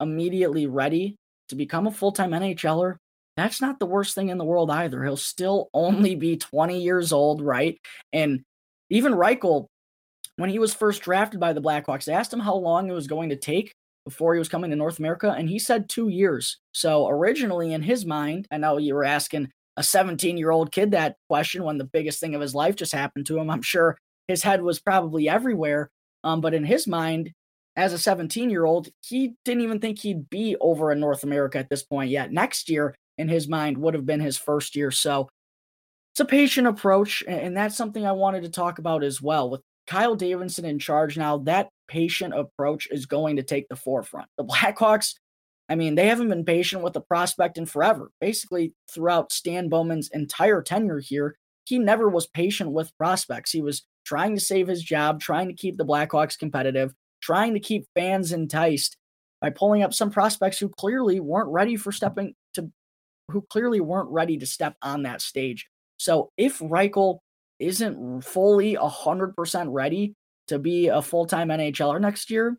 immediately 0.00 0.66
ready 0.66 1.16
to 1.50 1.56
become 1.56 1.86
a 1.86 1.92
full 1.92 2.12
time 2.12 2.30
NHLer, 2.30 2.96
that's 3.36 3.60
not 3.60 3.78
the 3.78 3.86
worst 3.86 4.14
thing 4.14 4.28
in 4.28 4.38
the 4.38 4.44
world 4.44 4.70
either. 4.70 5.02
He'll 5.02 5.16
still 5.16 5.68
only 5.72 6.14
be 6.14 6.36
20 6.36 6.80
years 6.80 7.12
old, 7.12 7.42
right? 7.42 7.78
And 8.12 8.42
even 8.90 9.14
Reichel, 9.14 9.66
when 10.36 10.50
he 10.50 10.58
was 10.58 10.74
first 10.74 11.02
drafted 11.02 11.40
by 11.40 11.52
the 11.52 11.62
Blackhawks, 11.62 12.04
they 12.04 12.12
asked 12.12 12.32
him 12.32 12.40
how 12.40 12.54
long 12.54 12.88
it 12.88 12.94
was 12.94 13.06
going 13.06 13.30
to 13.30 13.36
take 13.36 13.72
before 14.04 14.34
he 14.34 14.38
was 14.38 14.48
coming 14.48 14.70
to 14.70 14.76
North 14.76 14.98
America, 14.98 15.30
and 15.30 15.48
he 15.48 15.58
said 15.58 15.88
two 15.88 16.08
years. 16.08 16.58
So 16.72 17.08
originally, 17.08 17.72
in 17.72 17.82
his 17.82 18.04
mind, 18.04 18.48
I 18.50 18.58
know 18.58 18.78
you 18.78 18.94
were 18.94 19.04
asking 19.04 19.50
a 19.76 19.82
17 19.82 20.36
year 20.36 20.50
old 20.50 20.72
kid 20.72 20.90
that 20.90 21.16
question 21.28 21.64
when 21.64 21.78
the 21.78 21.84
biggest 21.84 22.20
thing 22.20 22.34
of 22.34 22.40
his 22.40 22.54
life 22.54 22.76
just 22.76 22.92
happened 22.92 23.26
to 23.26 23.38
him. 23.38 23.50
I'm 23.50 23.62
sure 23.62 23.96
his 24.28 24.42
head 24.42 24.62
was 24.62 24.80
probably 24.80 25.28
everywhere. 25.28 25.88
Um, 26.24 26.40
but 26.40 26.54
in 26.54 26.64
his 26.64 26.86
mind, 26.86 27.32
as 27.76 27.92
a 27.92 27.98
17 27.98 28.50
year 28.50 28.64
old, 28.64 28.88
he 29.00 29.34
didn't 29.44 29.62
even 29.62 29.78
think 29.78 29.98
he'd 29.98 30.28
be 30.28 30.56
over 30.60 30.92
in 30.92 31.00
North 31.00 31.24
America 31.24 31.58
at 31.58 31.70
this 31.70 31.82
point 31.82 32.10
yet. 32.10 32.32
Next 32.32 32.68
year, 32.68 32.94
in 33.18 33.28
his 33.28 33.48
mind, 33.48 33.78
would 33.78 33.94
have 33.94 34.06
been 34.06 34.20
his 34.20 34.38
first 34.38 34.76
year. 34.76 34.90
So 34.90 35.28
it's 36.12 36.20
a 36.20 36.24
patient 36.24 36.66
approach. 36.66 37.22
And 37.26 37.56
that's 37.56 37.76
something 37.76 38.06
I 38.06 38.12
wanted 38.12 38.42
to 38.42 38.50
talk 38.50 38.78
about 38.78 39.02
as 39.02 39.20
well. 39.20 39.50
With 39.50 39.62
Kyle 39.86 40.14
Davidson 40.14 40.64
in 40.64 40.78
charge 40.78 41.16
now, 41.16 41.38
that 41.38 41.68
patient 41.88 42.34
approach 42.34 42.88
is 42.90 43.06
going 43.06 43.36
to 43.36 43.42
take 43.42 43.68
the 43.68 43.76
forefront. 43.76 44.28
The 44.36 44.44
Blackhawks, 44.46 45.14
I 45.68 45.74
mean, 45.74 45.94
they 45.94 46.08
haven't 46.08 46.28
been 46.28 46.44
patient 46.44 46.82
with 46.82 46.92
the 46.92 47.00
prospect 47.00 47.58
in 47.58 47.66
forever. 47.66 48.10
Basically, 48.20 48.74
throughout 48.90 49.32
Stan 49.32 49.68
Bowman's 49.68 50.10
entire 50.12 50.62
tenure 50.62 51.00
here, 51.00 51.36
he 51.64 51.78
never 51.78 52.08
was 52.08 52.26
patient 52.26 52.72
with 52.72 52.96
prospects. 52.98 53.52
He 53.52 53.62
was 53.62 53.82
trying 54.04 54.34
to 54.34 54.40
save 54.40 54.68
his 54.68 54.82
job, 54.82 55.20
trying 55.20 55.48
to 55.48 55.54
keep 55.54 55.76
the 55.78 55.86
Blackhawks 55.86 56.38
competitive, 56.38 56.92
trying 57.22 57.54
to 57.54 57.60
keep 57.60 57.86
fans 57.94 58.32
enticed 58.32 58.96
by 59.40 59.50
pulling 59.50 59.82
up 59.82 59.94
some 59.94 60.10
prospects 60.10 60.58
who 60.58 60.68
clearly 60.68 61.20
weren't 61.20 61.50
ready 61.50 61.76
for 61.76 61.92
stepping 61.92 62.34
who 63.32 63.44
clearly 63.50 63.80
weren't 63.80 64.10
ready 64.10 64.38
to 64.38 64.46
step 64.46 64.76
on 64.82 65.02
that 65.02 65.20
stage. 65.20 65.66
So 65.96 66.30
if 66.36 66.58
Reichel 66.58 67.18
isn't 67.58 68.22
fully 68.22 68.76
100% 68.76 69.66
ready 69.68 70.14
to 70.48 70.58
be 70.58 70.88
a 70.88 71.02
full-time 71.02 71.48
NHLer 71.48 72.00
next 72.00 72.30
year, 72.30 72.58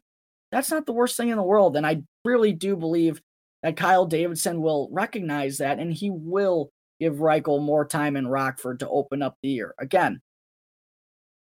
that's 0.52 0.72
not 0.72 0.86
the 0.86 0.94
worst 0.94 1.18
thing 1.18 1.30
in 1.30 1.38
the 1.38 1.44
world 1.44 1.76
and 1.76 1.86
I 1.86 2.04
really 2.26 2.54
do 2.54 2.76
believe 2.76 3.22
that 3.64 3.78
Kyle 3.78 4.06
Davidson 4.06 4.62
will 4.62 4.90
recognize 4.92 5.58
that 5.58 5.80
and 5.80 5.92
he 5.94 6.10
will 6.10 6.70
give 7.00 7.16
Reichel 7.16 7.62
more 7.62 7.86
time 7.86 8.16
in 8.16 8.28
Rockford 8.28 8.80
to 8.80 8.90
open 8.90 9.22
up 9.22 9.36
the 9.42 9.50
year. 9.50 9.74
Again, 9.80 10.22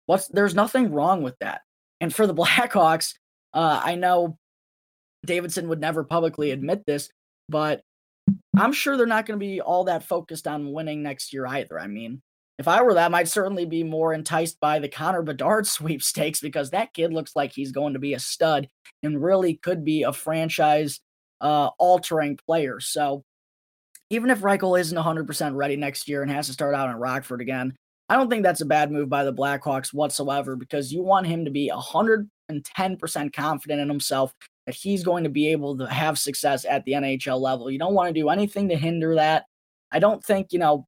what's 0.06 0.28
there's 0.28 0.54
nothing 0.54 0.92
wrong 0.92 1.22
with 1.22 1.36
that. 1.40 1.62
And 2.00 2.14
for 2.14 2.26
the 2.26 2.34
Blackhawks, 2.42 3.14
uh, 3.52 3.80
I 3.84 3.96
know 3.96 4.38
Davidson 5.24 5.68
would 5.68 5.80
never 5.80 6.04
publicly 6.04 6.50
admit 6.50 6.84
this, 6.86 7.10
but 7.48 7.82
I'm 8.56 8.72
sure 8.72 8.96
they're 8.96 9.06
not 9.06 9.26
going 9.26 9.38
to 9.38 9.44
be 9.44 9.60
all 9.60 9.84
that 9.84 10.04
focused 10.04 10.46
on 10.46 10.72
winning 10.72 11.02
next 11.02 11.32
year 11.32 11.46
either. 11.46 11.80
I 11.80 11.86
mean, 11.86 12.20
if 12.58 12.68
I 12.68 12.82
were 12.82 12.94
them, 12.94 13.14
I'd 13.14 13.28
certainly 13.28 13.64
be 13.64 13.82
more 13.82 14.12
enticed 14.12 14.60
by 14.60 14.78
the 14.78 14.88
Connor 14.88 15.22
Bedard 15.22 15.66
sweepstakes 15.66 16.40
because 16.40 16.70
that 16.70 16.92
kid 16.92 17.12
looks 17.12 17.34
like 17.34 17.52
he's 17.52 17.72
going 17.72 17.94
to 17.94 17.98
be 17.98 18.14
a 18.14 18.18
stud 18.18 18.68
and 19.02 19.22
really 19.22 19.54
could 19.54 19.84
be 19.84 20.02
a 20.02 20.12
franchise 20.12 21.00
uh, 21.40 21.70
altering 21.78 22.38
player. 22.46 22.78
So 22.78 23.24
even 24.10 24.28
if 24.28 24.40
Reichel 24.40 24.78
isn't 24.78 24.98
100% 24.98 25.56
ready 25.56 25.76
next 25.76 26.08
year 26.08 26.22
and 26.22 26.30
has 26.30 26.46
to 26.46 26.52
start 26.52 26.74
out 26.74 26.90
in 26.90 26.96
Rockford 26.96 27.40
again, 27.40 27.74
I 28.08 28.16
don't 28.16 28.28
think 28.28 28.42
that's 28.42 28.60
a 28.60 28.66
bad 28.66 28.92
move 28.92 29.08
by 29.08 29.24
the 29.24 29.32
Blackhawks 29.32 29.94
whatsoever 29.94 30.54
because 30.54 30.92
you 30.92 31.02
want 31.02 31.26
him 31.26 31.46
to 31.46 31.50
be 31.50 31.72
110% 31.74 33.32
confident 33.32 33.80
in 33.80 33.88
himself 33.88 34.34
that 34.66 34.74
he's 34.74 35.04
going 35.04 35.24
to 35.24 35.30
be 35.30 35.48
able 35.48 35.76
to 35.78 35.86
have 35.86 36.18
success 36.18 36.64
at 36.64 36.84
the 36.84 36.92
NHL 36.92 37.40
level. 37.40 37.70
You 37.70 37.78
don't 37.78 37.94
want 37.94 38.08
to 38.08 38.20
do 38.20 38.28
anything 38.28 38.68
to 38.68 38.76
hinder 38.76 39.16
that. 39.16 39.44
I 39.90 39.98
don't 39.98 40.24
think, 40.24 40.52
you 40.52 40.58
know, 40.58 40.86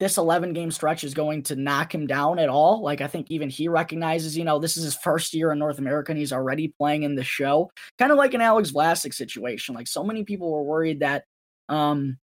this 0.00 0.18
11 0.18 0.52
game 0.52 0.70
stretch 0.70 1.04
is 1.04 1.14
going 1.14 1.44
to 1.44 1.56
knock 1.56 1.94
him 1.94 2.06
down 2.06 2.38
at 2.38 2.48
all. 2.48 2.82
Like, 2.82 3.00
I 3.00 3.06
think 3.06 3.30
even 3.30 3.48
he 3.48 3.68
recognizes, 3.68 4.36
you 4.36 4.44
know, 4.44 4.58
this 4.58 4.76
is 4.76 4.84
his 4.84 4.96
first 4.96 5.32
year 5.34 5.52
in 5.52 5.58
North 5.58 5.78
America 5.78 6.10
and 6.10 6.18
he's 6.18 6.32
already 6.32 6.74
playing 6.78 7.04
in 7.04 7.14
the 7.14 7.22
show. 7.22 7.70
Kind 7.98 8.10
of 8.10 8.18
like 8.18 8.34
an 8.34 8.40
Alex 8.40 8.72
Vlasic 8.72 9.14
situation. 9.14 9.74
Like, 9.74 9.86
so 9.86 10.02
many 10.02 10.24
people 10.24 10.50
were 10.50 10.64
worried 10.64 11.00
that 11.00 11.24
um, 11.68 12.18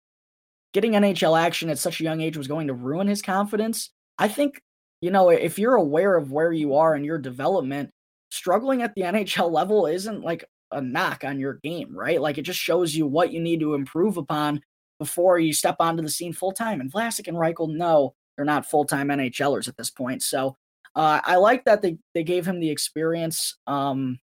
getting 0.73 0.93
NHL 0.93 1.39
action 1.39 1.69
at 1.69 1.79
such 1.79 2.01
a 2.01 2.03
young 2.03 2.21
age 2.21 2.38
was 2.38 2.47
going 2.47 2.67
to 2.67 2.73
ruin 2.73 3.07
his 3.07 3.21
confidence. 3.21 3.91
I 4.17 4.27
think, 4.27 4.62
you 4.99 5.12
know, 5.12 5.29
if 5.29 5.59
you're 5.59 5.75
aware 5.75 6.17
of 6.17 6.31
where 6.31 6.51
you 6.51 6.75
are 6.75 6.95
in 6.95 7.03
your 7.03 7.19
development, 7.19 7.91
struggling 8.39 8.82
at 8.82 8.95
the 8.95 9.02
NHL 9.02 9.52
level 9.52 9.86
isn't 9.86 10.21
like 10.21 10.45
a 10.71 10.82
knock 10.82 11.23
on 11.23 11.39
your 11.39 11.56
game, 11.56 11.95
right? 11.95 12.21
Like, 12.21 12.38
it 12.38 12.43
just 12.43 12.60
shows 12.60 12.95
you 12.95 13.06
what 13.06 13.34
you 13.34 13.39
need 13.39 13.60
to 13.60 13.73
improve 13.73 14.17
upon 14.17 14.62
before 14.97 15.39
you 15.39 15.54
step 15.54 15.75
onto 15.80 16.02
the 16.02 16.10
scene 16.10 16.34
full 16.34 16.52
time. 16.52 16.82
And 16.82 16.91
Vlasic 16.91 17.28
and 17.28 17.38
Reichel, 17.38 17.75
no, 17.75 18.15
they're 18.36 18.45
not 18.45 18.65
full 18.65 18.86
time 18.86 19.10
NHLers 19.10 19.67
at 19.67 19.78
this 19.78 19.89
point. 19.89 20.23
So 20.23 20.58
uh, 20.95 21.19
I 21.23 21.36
like 21.36 21.65
that 21.65 21.82
they, 21.82 21.97
they 22.13 22.23
gave 22.23 22.45
him 22.45 22.60
the 22.60 22.69
experience. 22.69 23.58
Um, 23.67 24.19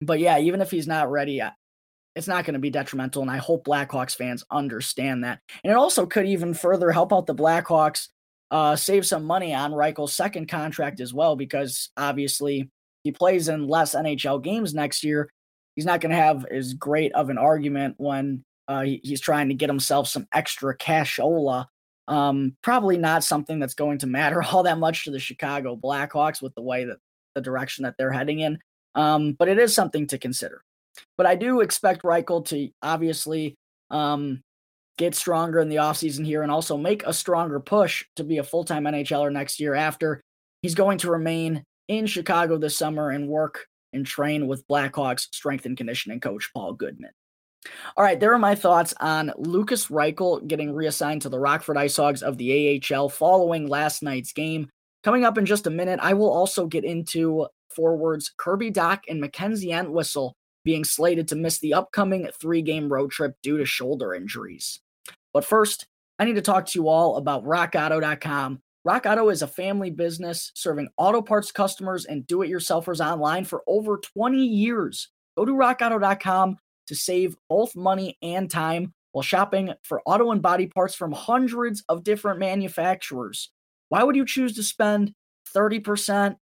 but 0.00 0.20
yeah, 0.20 0.38
even 0.38 0.60
if 0.60 0.70
he's 0.70 0.86
not 0.86 1.10
ready, 1.10 1.42
it's 2.14 2.28
not 2.28 2.44
going 2.44 2.54
to 2.54 2.60
be 2.60 2.70
detrimental. 2.70 3.22
And 3.22 3.30
I 3.30 3.38
hope 3.38 3.64
Blackhawks 3.64 4.16
fans 4.16 4.44
understand 4.50 5.24
that. 5.24 5.40
And 5.62 5.72
it 5.72 5.76
also 5.76 6.06
could 6.06 6.26
even 6.26 6.54
further 6.54 6.90
help 6.90 7.12
out 7.12 7.26
the 7.26 7.34
Blackhawks 7.34 8.08
uh, 8.50 8.76
save 8.76 9.06
some 9.06 9.24
money 9.24 9.54
on 9.54 9.72
Reichel's 9.72 10.14
second 10.14 10.48
contract 10.48 11.00
as 11.00 11.12
well, 11.12 11.34
because 11.34 11.90
obviously 11.96 12.70
he 13.04 13.12
plays 13.12 13.48
in 13.48 13.68
less 13.68 13.94
NHL 13.94 14.42
games 14.42 14.74
next 14.74 15.04
year. 15.04 15.30
He's 15.76 15.84
not 15.84 16.00
going 16.00 16.10
to 16.10 16.16
have 16.16 16.44
as 16.46 16.74
great 16.74 17.12
of 17.12 17.30
an 17.30 17.38
argument 17.38 17.94
when 17.98 18.42
uh, 18.66 18.82
he, 18.82 19.00
he's 19.04 19.20
trying 19.20 19.48
to 19.48 19.54
get 19.54 19.68
himself 19.68 20.08
some 20.08 20.26
extra 20.32 20.76
cashola. 20.76 21.66
Um, 22.08 22.56
probably 22.62 22.98
not 22.98 23.24
something 23.24 23.58
that's 23.58 23.74
going 23.74 23.98
to 23.98 24.06
matter 24.06 24.42
all 24.52 24.62
that 24.64 24.78
much 24.78 25.04
to 25.04 25.10
the 25.10 25.18
Chicago 25.18 25.76
Blackhawks 25.76 26.42
with 26.42 26.54
the 26.54 26.62
way 26.62 26.84
that 26.84 26.96
the 27.34 27.40
direction 27.40 27.84
that 27.84 27.94
they're 27.98 28.12
heading 28.12 28.40
in. 28.40 28.58
Um, 28.94 29.32
but 29.32 29.48
it 29.48 29.58
is 29.58 29.74
something 29.74 30.06
to 30.08 30.18
consider. 30.18 30.62
But 31.16 31.26
I 31.26 31.34
do 31.34 31.60
expect 31.60 32.04
Reichel 32.04 32.44
to 32.46 32.70
obviously 32.80 33.56
um, 33.90 34.42
get 34.96 35.14
stronger 35.14 35.58
in 35.58 35.68
the 35.68 35.76
offseason 35.76 36.24
here 36.24 36.42
and 36.42 36.52
also 36.52 36.76
make 36.76 37.04
a 37.04 37.12
stronger 37.12 37.58
push 37.58 38.04
to 38.16 38.24
be 38.24 38.38
a 38.38 38.44
full 38.44 38.64
time 38.64 38.84
NHLer 38.84 39.32
next 39.32 39.60
year 39.60 39.74
after 39.74 40.20
he's 40.62 40.76
going 40.76 40.98
to 40.98 41.10
remain 41.10 41.64
in 41.88 42.06
Chicago 42.06 42.58
this 42.58 42.76
summer 42.76 43.10
and 43.10 43.28
work 43.28 43.66
and 43.92 44.04
train 44.04 44.46
with 44.46 44.66
Blackhawks 44.68 45.28
strength 45.34 45.66
and 45.66 45.76
conditioning 45.76 46.20
coach 46.20 46.50
Paul 46.52 46.74
Goodman. 46.74 47.12
All 47.96 48.04
right, 48.04 48.20
there 48.20 48.32
are 48.32 48.38
my 48.38 48.54
thoughts 48.54 48.92
on 49.00 49.32
Lucas 49.38 49.86
Reichel 49.86 50.46
getting 50.46 50.74
reassigned 50.74 51.22
to 51.22 51.28
the 51.28 51.38
Rockford 51.38 51.76
Ice 51.76 51.96
Hogs 51.96 52.22
of 52.22 52.36
the 52.36 52.82
AHL 52.92 53.08
following 53.08 53.66
last 53.66 54.02
night's 54.02 54.32
game. 54.32 54.68
Coming 55.02 55.24
up 55.24 55.38
in 55.38 55.46
just 55.46 55.66
a 55.66 55.70
minute, 55.70 56.00
I 56.02 56.14
will 56.14 56.30
also 56.30 56.66
get 56.66 56.84
into 56.84 57.46
forwards 57.74 58.32
Kirby 58.36 58.70
Dach 58.70 59.00
and 59.08 59.20
Mackenzie 59.20 59.72
Entwistle 59.72 60.34
being 60.64 60.84
slated 60.84 61.28
to 61.28 61.36
miss 61.36 61.58
the 61.58 61.74
upcoming 61.74 62.28
three 62.40 62.62
game 62.62 62.90
road 62.90 63.10
trip 63.10 63.34
due 63.42 63.58
to 63.58 63.66
shoulder 63.66 64.14
injuries. 64.14 64.80
But 65.32 65.44
first, 65.44 65.86
I 66.18 66.24
need 66.24 66.36
to 66.36 66.42
talk 66.42 66.66
to 66.66 66.78
you 66.78 66.88
all 66.88 67.16
about 67.16 67.44
RockAuto.com. 67.44 68.60
Rock 68.86 69.06
Auto 69.06 69.30
is 69.30 69.40
a 69.40 69.46
family 69.46 69.90
business 69.90 70.52
serving 70.54 70.90
auto 70.98 71.22
parts 71.22 71.50
customers 71.50 72.04
and 72.04 72.26
do 72.26 72.42
it 72.42 72.50
yourselfers 72.50 73.00
online 73.00 73.46
for 73.46 73.62
over 73.66 73.96
20 73.96 74.44
years. 74.44 75.08
Go 75.38 75.46
to 75.46 75.52
rockauto.com 75.52 76.58
to 76.88 76.94
save 76.94 77.34
both 77.48 77.74
money 77.74 78.18
and 78.20 78.50
time 78.50 78.92
while 79.12 79.22
shopping 79.22 79.72
for 79.84 80.02
auto 80.04 80.32
and 80.32 80.42
body 80.42 80.66
parts 80.66 80.94
from 80.94 81.12
hundreds 81.12 81.82
of 81.88 82.04
different 82.04 82.38
manufacturers. 82.38 83.50
Why 83.88 84.02
would 84.02 84.16
you 84.16 84.26
choose 84.26 84.54
to 84.56 84.62
spend 84.62 85.14
30%, 85.56 86.36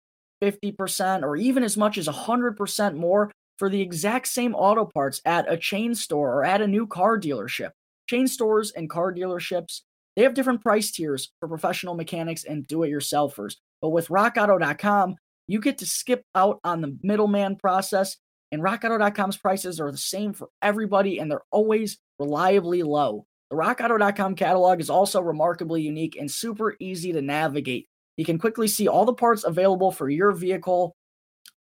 50%, 0.42 1.22
or 1.22 1.36
even 1.36 1.62
as 1.62 1.76
much 1.76 1.98
as 1.98 2.08
100% 2.08 2.96
more 2.96 3.30
for 3.58 3.68
the 3.68 3.82
exact 3.82 4.28
same 4.28 4.54
auto 4.54 4.86
parts 4.86 5.20
at 5.26 5.52
a 5.52 5.58
chain 5.58 5.94
store 5.94 6.32
or 6.32 6.44
at 6.46 6.62
a 6.62 6.66
new 6.66 6.86
car 6.86 7.20
dealership? 7.20 7.72
Chain 8.08 8.26
stores 8.26 8.70
and 8.70 8.88
car 8.88 9.12
dealerships, 9.12 9.82
they 10.20 10.24
have 10.24 10.34
different 10.34 10.60
price 10.60 10.90
tiers 10.90 11.32
for 11.40 11.48
professional 11.48 11.94
mechanics 11.94 12.44
and 12.44 12.66
do 12.66 12.82
it 12.82 12.90
yourselfers. 12.90 13.54
But 13.80 13.88
with 13.88 14.08
rockauto.com, 14.08 15.16
you 15.48 15.60
get 15.62 15.78
to 15.78 15.86
skip 15.86 16.24
out 16.34 16.60
on 16.62 16.82
the 16.82 16.94
middleman 17.02 17.56
process 17.56 18.18
and 18.52 18.60
rockauto.com's 18.60 19.38
prices 19.38 19.80
are 19.80 19.90
the 19.90 19.96
same 19.96 20.34
for 20.34 20.50
everybody 20.60 21.20
and 21.20 21.30
they're 21.30 21.40
always 21.50 21.96
reliably 22.18 22.82
low. 22.82 23.24
The 23.48 23.56
rockauto.com 23.56 24.34
catalog 24.34 24.78
is 24.78 24.90
also 24.90 25.22
remarkably 25.22 25.80
unique 25.80 26.16
and 26.16 26.30
super 26.30 26.76
easy 26.80 27.14
to 27.14 27.22
navigate. 27.22 27.86
You 28.18 28.26
can 28.26 28.38
quickly 28.38 28.68
see 28.68 28.88
all 28.88 29.06
the 29.06 29.14
parts 29.14 29.44
available 29.44 29.90
for 29.90 30.10
your 30.10 30.32
vehicle 30.32 30.94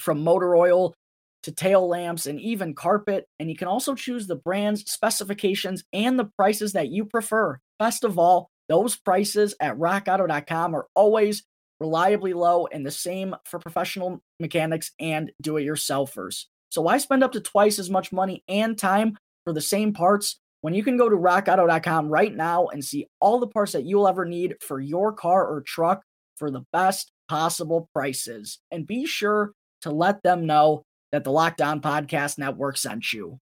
from 0.01 0.25
motor 0.25 0.57
oil 0.57 0.95
to 1.43 1.53
tail 1.53 1.87
lamps 1.87 2.25
and 2.25 2.41
even 2.41 2.73
carpet. 2.73 3.27
And 3.39 3.51
you 3.51 3.57
can 3.57 3.69
also 3.69 3.95
choose 3.95 4.27
the 4.27 4.37
brands, 4.37 4.91
specifications, 4.91 5.85
and 5.93 6.19
the 6.19 6.31
prices 6.39 6.73
that 6.73 6.89
you 6.89 7.05
prefer. 7.05 7.61
Best 7.79 8.05
of 8.05 8.19
all, 8.19 8.51
those 8.69 8.97
prices 8.97 9.55
at 9.61 9.79
rockauto.com 9.79 10.75
are 10.75 10.87
always 10.95 11.45
reliably 11.79 12.33
low 12.33 12.67
and 12.67 12.85
the 12.85 12.91
same 12.91 13.35
for 13.45 13.59
professional 13.59 14.21
mechanics 14.41 14.93
and 14.99 15.31
do 15.41 15.57
it 15.57 15.65
yourselfers. 15.65 16.45
So 16.71 16.83
why 16.83 16.99
spend 16.99 17.23
up 17.23 17.33
to 17.33 17.41
twice 17.41 17.79
as 17.79 17.91
much 17.91 18.13
money 18.13 18.43
and 18.49 18.77
time 18.77 19.17
for 19.45 19.53
the 19.53 19.61
same 19.61 19.93
parts 19.93 20.41
when 20.63 20.75
you 20.75 20.83
can 20.83 20.97
go 20.97 21.09
to 21.09 21.17
rockauto.com 21.17 22.09
right 22.09 22.35
now 22.35 22.67
and 22.69 22.85
see 22.85 23.07
all 23.21 23.39
the 23.39 23.47
parts 23.47 23.73
that 23.73 23.85
you'll 23.85 24.09
ever 24.09 24.25
need 24.25 24.57
for 24.61 24.81
your 24.81 25.13
car 25.13 25.47
or 25.47 25.63
truck 25.63 26.03
for 26.37 26.51
the 26.51 26.65
best 26.73 27.13
possible 27.29 27.89
prices? 27.93 28.59
And 28.71 28.87
be 28.87 29.07
sure 29.07 29.53
to 29.83 29.91
let 29.91 30.23
them 30.23 30.47
know 30.47 30.83
that 31.13 31.25
the 31.25 31.33
Locked 31.33 31.61
On 31.61 31.81
Podcast 31.81 32.39
Network 32.39 32.77
sent 32.77 33.13
you. 33.13 33.39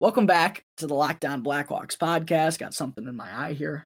Welcome 0.00 0.26
back 0.26 0.64
to 0.76 0.86
the 0.86 0.94
Locked 0.94 1.24
On 1.24 1.42
Blackhawks 1.42 1.96
podcast. 1.96 2.60
Got 2.60 2.72
something 2.72 3.08
in 3.08 3.16
my 3.16 3.28
eye 3.36 3.52
here. 3.54 3.84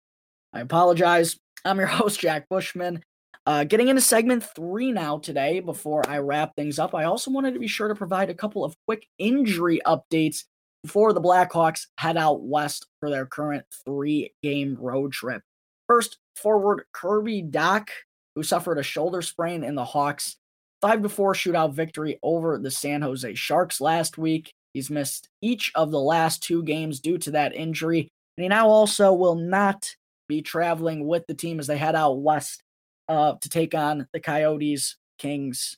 I 0.53 0.61
apologize. 0.61 1.39
I'm 1.65 1.79
your 1.79 1.87
host, 1.89 2.21
Jack 2.21 2.51
Bushman. 2.51 3.03
Uh, 3.47 3.65
getting 3.65 3.89
into 3.89 4.03
segment 4.03 4.45
three 4.55 4.93
now 4.93 5.17
today, 5.17 5.61
before 5.61 6.07
I 6.07 6.19
wrap 6.19 6.55
things 6.55 6.79
up, 6.79 6.95
I 6.95 7.05
also 7.05 7.31
wanted 7.31 7.55
to 7.55 7.61
be 7.61 7.67
sure 7.67 7.89
to 7.89 7.95
provide 7.95 8.29
a 8.29 8.35
couple 8.35 8.63
of 8.63 8.77
quick 8.87 9.07
injury 9.19 9.81
updates 9.87 10.45
before 10.83 11.15
the 11.15 11.21
Blackhawks 11.23 11.87
head 11.97 12.19
out 12.19 12.43
west 12.43 12.87
for 13.01 13.09
their 13.09 13.25
current 13.25 13.65
three 13.87 14.35
game 14.43 14.77
road 14.79 15.13
trip. 15.13 15.41
First, 15.89 16.19
forward 16.37 16.83
Kirby 16.93 17.43
Dach, 17.43 17.89
who 18.37 18.43
suffered 18.43 18.77
a 18.77 18.83
shoulder 18.83 19.23
sprain 19.23 19.65
in 19.65 19.77
the 19.77 19.87
Hawks' 19.87 20.37
5 20.83 21.11
4 21.11 21.33
shootout 21.33 21.73
victory 21.73 22.19
over 22.23 22.59
the 22.59 22.71
San 22.71 23.01
Jose 23.01 23.33
Sharks 23.35 23.81
last 23.81 24.19
week. 24.19 24.53
He's 24.75 24.91
missed 24.91 25.29
each 25.41 25.71
of 25.75 25.91
the 25.91 26.01
last 26.01 26.43
two 26.43 26.63
games 26.63 27.01
due 27.01 27.19
to 27.19 27.31
that 27.33 27.55
injury, 27.55 28.09
and 28.37 28.43
he 28.43 28.49
now 28.49 28.69
also 28.69 29.13
will 29.13 29.35
not 29.35 29.95
be 30.29 30.43
traveling 30.43 31.07
with 31.07 31.27
the 31.27 31.35
team 31.35 31.61
as 31.61 31.67
they 31.67 31.77
head 31.77 31.95
out 31.95 32.21
west 32.21 32.63
uh, 33.09 33.35
to 33.41 33.49
take 33.49 33.75
on 33.75 34.07
the 34.13 34.21
Coyotes, 34.21 34.97
Kings, 35.19 35.77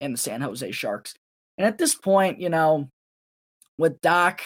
and 0.00 0.14
the 0.14 0.18
San 0.18 0.40
Jose 0.40 0.70
Sharks. 0.72 1.14
And 1.58 1.66
at 1.66 1.78
this 1.78 1.94
point, 1.94 2.40
you 2.40 2.48
know, 2.48 2.88
with 3.78 4.00
Dach 4.00 4.40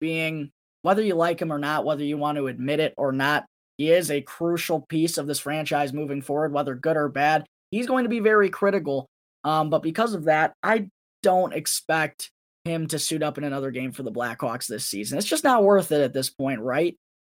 being, 0.00 0.50
whether 0.82 1.02
you 1.02 1.14
like 1.14 1.40
him 1.40 1.52
or 1.52 1.58
not, 1.58 1.84
whether 1.84 2.04
you 2.04 2.18
want 2.18 2.36
to 2.38 2.48
admit 2.48 2.80
it 2.80 2.94
or 2.96 3.12
not, 3.12 3.46
he 3.76 3.92
is 3.92 4.10
a 4.10 4.20
crucial 4.20 4.80
piece 4.80 5.18
of 5.18 5.26
this 5.26 5.38
franchise 5.38 5.92
moving 5.92 6.20
forward, 6.20 6.52
whether 6.52 6.74
good 6.74 6.96
or 6.96 7.08
bad. 7.08 7.46
He's 7.70 7.86
going 7.86 8.04
to 8.04 8.10
be 8.10 8.20
very 8.20 8.50
critical. 8.50 9.06
Um, 9.44 9.70
but 9.70 9.82
because 9.82 10.14
of 10.14 10.24
that, 10.24 10.54
I 10.62 10.88
don't 11.22 11.52
expect 11.52 12.30
him 12.68 12.86
to 12.88 12.98
suit 12.98 13.22
up 13.22 13.38
in 13.38 13.44
another 13.44 13.70
game 13.70 13.92
for 13.92 14.02
the 14.02 14.12
Blackhawks 14.12 14.66
this 14.66 14.84
season. 14.86 15.18
It's 15.18 15.26
just 15.26 15.44
not 15.44 15.64
worth 15.64 15.92
it 15.92 16.02
at 16.02 16.12
this 16.12 16.30
point, 16.30 16.60
right? 16.60 16.96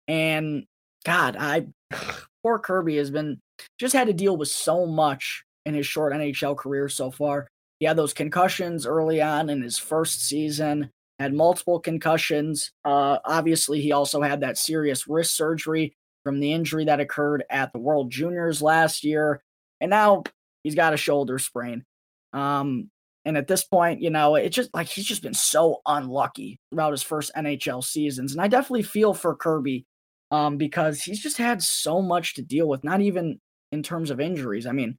And 0.07 0.65
God, 1.05 1.37
I 1.39 1.67
poor 2.43 2.59
Kirby 2.59 2.97
has 2.97 3.11
been 3.11 3.39
just 3.77 3.93
had 3.93 4.07
to 4.07 4.13
deal 4.13 4.37
with 4.37 4.49
so 4.49 4.85
much 4.85 5.43
in 5.65 5.73
his 5.73 5.85
short 5.85 6.13
NHL 6.13 6.57
career 6.57 6.89
so 6.89 7.11
far. 7.11 7.47
He 7.79 7.85
had 7.85 7.97
those 7.97 8.13
concussions 8.13 8.85
early 8.85 9.21
on 9.21 9.49
in 9.49 9.61
his 9.61 9.77
first 9.77 10.25
season, 10.25 10.91
had 11.17 11.33
multiple 11.33 11.79
concussions. 11.79 12.71
Uh, 12.83 13.19
obviously, 13.23 13.81
he 13.81 13.91
also 13.91 14.21
had 14.21 14.41
that 14.41 14.57
serious 14.57 15.07
wrist 15.07 15.35
surgery 15.35 15.93
from 16.23 16.39
the 16.39 16.51
injury 16.51 16.85
that 16.85 16.99
occurred 16.99 17.43
at 17.49 17.71
the 17.71 17.79
World 17.79 18.11
Juniors 18.11 18.61
last 18.61 19.03
year. 19.03 19.41
And 19.79 19.89
now 19.89 20.23
he's 20.63 20.75
got 20.75 20.93
a 20.93 20.97
shoulder 20.97 21.39
sprain. 21.39 21.85
Um, 22.33 22.89
and 23.29 23.37
at 23.37 23.47
this 23.47 23.63
point, 23.63 24.01
you 24.01 24.09
know, 24.09 24.33
it's 24.33 24.55
just 24.55 24.71
like 24.73 24.87
he's 24.87 25.05
just 25.05 25.21
been 25.21 25.35
so 25.35 25.81
unlucky 25.85 26.59
throughout 26.71 26.93
his 26.93 27.03
first 27.03 27.31
NHL 27.37 27.83
seasons. 27.83 28.31
And 28.31 28.41
I 28.41 28.47
definitely 28.47 28.81
feel 28.81 29.13
for 29.13 29.35
Kirby 29.35 29.85
um, 30.31 30.57
because 30.57 31.03
he's 31.03 31.21
just 31.21 31.37
had 31.37 31.61
so 31.61 32.01
much 32.01 32.33
to 32.33 32.41
deal 32.41 32.67
with, 32.67 32.83
not 32.83 33.01
even 33.01 33.39
in 33.71 33.83
terms 33.83 34.09
of 34.09 34.19
injuries. 34.19 34.65
I 34.65 34.71
mean, 34.71 34.97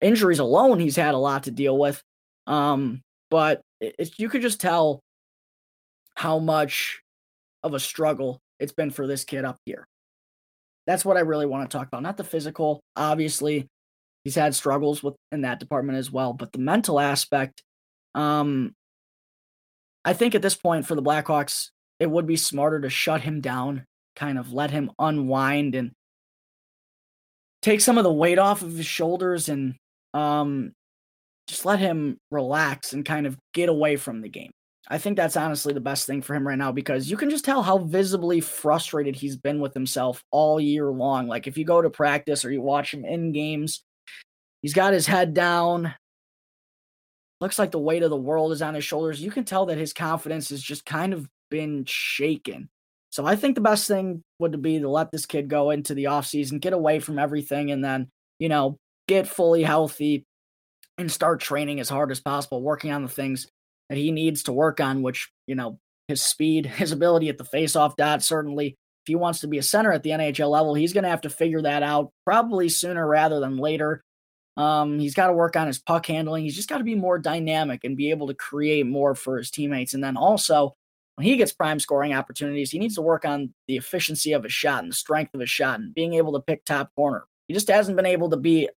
injuries 0.00 0.38
alone, 0.38 0.80
he's 0.80 0.96
had 0.96 1.14
a 1.14 1.18
lot 1.18 1.42
to 1.42 1.50
deal 1.50 1.76
with. 1.76 2.02
Um, 2.46 3.02
but 3.30 3.60
it, 3.78 4.14
you 4.16 4.30
could 4.30 4.40
just 4.40 4.58
tell 4.58 5.02
how 6.14 6.38
much 6.38 7.02
of 7.62 7.74
a 7.74 7.80
struggle 7.80 8.40
it's 8.58 8.72
been 8.72 8.90
for 8.90 9.06
this 9.06 9.24
kid 9.24 9.44
up 9.44 9.58
here. 9.66 9.86
That's 10.86 11.04
what 11.04 11.18
I 11.18 11.20
really 11.20 11.44
want 11.44 11.70
to 11.70 11.76
talk 11.76 11.88
about. 11.88 12.02
Not 12.02 12.16
the 12.16 12.24
physical, 12.24 12.80
obviously. 12.96 13.68
He's 14.24 14.34
had 14.34 14.54
struggles 14.54 15.02
with 15.02 15.14
in 15.30 15.42
that 15.42 15.60
department 15.60 15.98
as 15.98 16.10
well, 16.10 16.32
but 16.32 16.52
the 16.52 16.58
mental 16.58 16.98
aspect. 16.98 17.62
Um, 18.16 18.74
I 20.04 20.14
think 20.14 20.34
at 20.34 20.42
this 20.42 20.56
point 20.56 20.86
for 20.86 20.94
the 20.94 21.02
Blackhawks, 21.02 21.70
it 22.00 22.10
would 22.10 22.26
be 22.26 22.36
smarter 22.36 22.80
to 22.80 22.90
shut 22.90 23.20
him 23.20 23.40
down, 23.40 23.84
kind 24.16 24.38
of 24.38 24.52
let 24.52 24.70
him 24.70 24.90
unwind 24.98 25.74
and 25.74 25.92
take 27.62 27.80
some 27.80 27.98
of 27.98 28.04
the 28.04 28.12
weight 28.12 28.38
off 28.38 28.62
of 28.62 28.76
his 28.76 28.86
shoulders 28.86 29.48
and 29.48 29.74
um, 30.14 30.72
just 31.46 31.64
let 31.64 31.78
him 31.78 32.16
relax 32.30 32.92
and 32.92 33.04
kind 33.04 33.26
of 33.26 33.36
get 33.52 33.68
away 33.68 33.96
from 33.96 34.20
the 34.20 34.28
game. 34.28 34.50
I 34.88 34.98
think 34.98 35.16
that's 35.16 35.36
honestly 35.36 35.74
the 35.74 35.80
best 35.80 36.06
thing 36.06 36.22
for 36.22 36.34
him 36.34 36.46
right 36.46 36.58
now 36.58 36.70
because 36.70 37.10
you 37.10 37.16
can 37.16 37.28
just 37.28 37.44
tell 37.44 37.62
how 37.62 37.78
visibly 37.78 38.40
frustrated 38.40 39.16
he's 39.16 39.36
been 39.36 39.60
with 39.60 39.74
himself 39.74 40.22
all 40.30 40.60
year 40.60 40.92
long. 40.92 41.26
Like 41.26 41.48
if 41.48 41.58
you 41.58 41.64
go 41.64 41.82
to 41.82 41.90
practice 41.90 42.44
or 42.44 42.52
you 42.52 42.62
watch 42.62 42.94
him 42.94 43.04
in 43.04 43.32
games, 43.32 43.82
he's 44.62 44.74
got 44.74 44.92
his 44.92 45.06
head 45.06 45.34
down. 45.34 45.92
Looks 47.40 47.58
like 47.58 47.70
the 47.70 47.78
weight 47.78 48.02
of 48.02 48.10
the 48.10 48.16
world 48.16 48.52
is 48.52 48.62
on 48.62 48.74
his 48.74 48.84
shoulders. 48.84 49.20
You 49.20 49.30
can 49.30 49.44
tell 49.44 49.66
that 49.66 49.78
his 49.78 49.92
confidence 49.92 50.48
has 50.50 50.62
just 50.62 50.86
kind 50.86 51.12
of 51.12 51.28
been 51.50 51.84
shaken. 51.86 52.68
So 53.10 53.24
I 53.24 53.36
think 53.36 53.54
the 53.54 53.60
best 53.60 53.86
thing 53.86 54.22
would 54.38 54.60
be 54.62 54.78
to 54.78 54.88
let 54.88 55.10
this 55.10 55.26
kid 55.26 55.48
go 55.48 55.70
into 55.70 55.94
the 55.94 56.04
offseason, 56.04 56.60
get 56.60 56.72
away 56.72 56.98
from 56.98 57.18
everything, 57.18 57.70
and 57.70 57.84
then, 57.84 58.08
you 58.38 58.48
know, 58.48 58.76
get 59.08 59.28
fully 59.28 59.62
healthy 59.62 60.24
and 60.98 61.10
start 61.10 61.40
training 61.40 61.80
as 61.80 61.88
hard 61.88 62.10
as 62.10 62.20
possible, 62.20 62.62
working 62.62 62.90
on 62.90 63.02
the 63.02 63.08
things 63.08 63.46
that 63.88 63.98
he 63.98 64.10
needs 64.10 64.44
to 64.44 64.52
work 64.52 64.80
on, 64.80 65.02
which, 65.02 65.30
you 65.46 65.54
know, 65.54 65.78
his 66.08 66.22
speed, 66.22 66.66
his 66.76 66.92
ability 66.92 67.28
at 67.28 67.38
the 67.38 67.44
faceoff 67.44 67.96
dot, 67.96 68.22
certainly. 68.22 68.68
If 68.68 69.08
he 69.08 69.14
wants 69.14 69.40
to 69.40 69.46
be 69.46 69.58
a 69.58 69.62
center 69.62 69.92
at 69.92 70.02
the 70.02 70.10
NHL 70.10 70.50
level, 70.50 70.74
he's 70.74 70.92
going 70.92 71.04
to 71.04 71.10
have 71.10 71.20
to 71.20 71.30
figure 71.30 71.62
that 71.62 71.82
out 71.82 72.10
probably 72.24 72.68
sooner 72.68 73.06
rather 73.06 73.38
than 73.38 73.56
later. 73.56 74.02
Um, 74.56 74.98
he's 74.98 75.14
got 75.14 75.26
to 75.26 75.32
work 75.32 75.56
on 75.56 75.66
his 75.66 75.78
puck 75.78 76.06
handling. 76.06 76.44
He's 76.44 76.56
just 76.56 76.68
got 76.68 76.78
to 76.78 76.84
be 76.84 76.94
more 76.94 77.18
dynamic 77.18 77.84
and 77.84 77.96
be 77.96 78.10
able 78.10 78.26
to 78.28 78.34
create 78.34 78.86
more 78.86 79.14
for 79.14 79.36
his 79.36 79.50
teammates. 79.50 79.92
And 79.92 80.02
then 80.02 80.16
also, 80.16 80.74
when 81.16 81.26
he 81.26 81.36
gets 81.36 81.52
prime 81.52 81.80
scoring 81.80 82.14
opportunities, 82.14 82.70
he 82.70 82.78
needs 82.78 82.94
to 82.94 83.02
work 83.02 83.24
on 83.24 83.52
the 83.68 83.76
efficiency 83.76 84.32
of 84.32 84.44
his 84.44 84.52
shot 84.52 84.82
and 84.82 84.92
the 84.92 84.96
strength 84.96 85.34
of 85.34 85.40
his 85.40 85.50
shot 85.50 85.80
and 85.80 85.94
being 85.94 86.14
able 86.14 86.32
to 86.32 86.40
pick 86.40 86.64
top 86.64 86.90
corner. 86.94 87.24
He 87.48 87.54
just 87.54 87.68
hasn't 87.68 87.96
been 87.96 88.06
able 88.06 88.30
to 88.30 88.36
be 88.36 88.68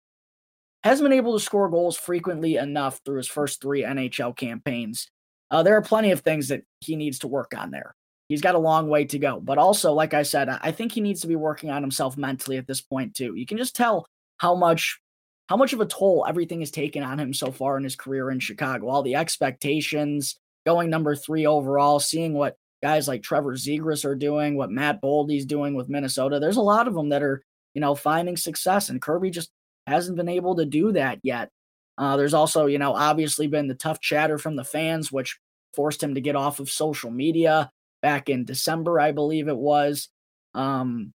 hasn't 0.85 1.09
been 1.09 1.17
able 1.17 1.37
to 1.37 1.45
score 1.45 1.69
goals 1.69 1.97
frequently 1.97 2.57
enough 2.57 3.01
through 3.05 3.17
his 3.17 3.27
first 3.27 3.61
three 3.61 3.83
NHL 3.83 4.37
campaigns. 4.37 5.11
Uh, 5.51 5.63
there 5.63 5.77
are 5.77 5.83
plenty 5.83 6.13
of 6.13 6.21
things 6.21 6.49
that 6.49 6.63
he 6.81 6.95
needs 6.95 7.19
to 7.21 7.29
work 7.29 7.53
on 7.57 7.71
there. 7.71 7.95
He's 8.29 8.43
got 8.43 8.55
a 8.55 8.61
long 8.61 8.89
way 8.89 9.05
to 9.07 9.19
go. 9.19 9.41
But 9.41 9.59
also, 9.59 9.93
like 9.93 10.15
I 10.15 10.23
said, 10.23 10.49
I 10.49 10.71
think 10.71 10.93
he 10.93 11.01
needs 11.01 11.23
to 11.23 11.27
be 11.27 11.37
working 11.37 11.71
on 11.71 11.83
himself 11.83 12.17
mentally 12.17 12.59
at 12.59 12.67
this 12.67 12.81
point 12.81 13.15
too. 13.15 13.35
You 13.35 13.47
can 13.47 13.59
just 13.59 13.75
tell 13.75 14.07
how 14.37 14.55
much 14.55 15.01
how 15.49 15.57
much 15.57 15.73
of 15.73 15.81
a 15.81 15.87
toll 15.87 16.27
everything 16.29 16.61
has 16.61 16.71
taken 16.71 17.03
on 17.03 17.19
him 17.19 17.33
so 17.33 17.51
far 17.51 17.77
in 17.77 17.85
his 17.85 17.97
career 17.97 18.31
in 18.31 18.39
Chicago. 18.39 18.89
All 18.89 19.03
the 19.03 19.15
expectations, 19.15 20.39
going 20.67 20.91
number 20.91 21.17
three 21.17 21.47
overall, 21.47 22.01
seeing 22.01 22.35
what 22.35 22.57
guys 22.83 23.09
like 23.09 23.23
Trevor 23.23 23.55
Zegras 23.55 24.05
are 24.05 24.15
doing, 24.15 24.57
what 24.57 24.71
Matt 24.71 25.01
Boldy's 25.01 25.47
doing 25.47 25.75
with 25.75 25.89
Minnesota. 25.89 26.39
There's 26.39 26.59
a 26.59 26.63
lot 26.63 26.87
of 26.87 26.95
them 26.95 27.09
that 27.09 27.23
are, 27.23 27.43
you 27.75 27.81
know, 27.81 27.95
finding 27.95 28.37
success, 28.37 28.89
and 28.89 29.03
Kirby 29.03 29.31
just 29.31 29.51
hasn't 29.87 30.17
been 30.17 30.29
able 30.29 30.57
to 30.57 30.67
do 30.67 30.93
that 30.93 31.19
yet. 31.23 31.51
Uh, 31.97 32.17
there's 32.17 32.35
also, 32.35 32.67
you 32.67 32.79
know, 32.79 32.95
obviously 32.95 33.47
been 33.47 33.67
the 33.67 33.75
tough 33.75 34.01
chatter 34.01 34.39
from 34.39 34.55
the 34.55 34.65
fans, 34.65 35.11
which 35.11 35.39
forced 35.75 36.03
him 36.03 36.15
to 36.15 36.21
get 36.21 36.37
off 36.37 36.61
of 36.61 36.71
social 36.71 37.11
media 37.11 37.71
back 38.03 38.29
in 38.29 38.45
December, 38.45 39.01
I 39.01 39.13
believe 39.13 39.49
it 39.49 39.57
was. 39.57 40.09
Um, 40.55 41.13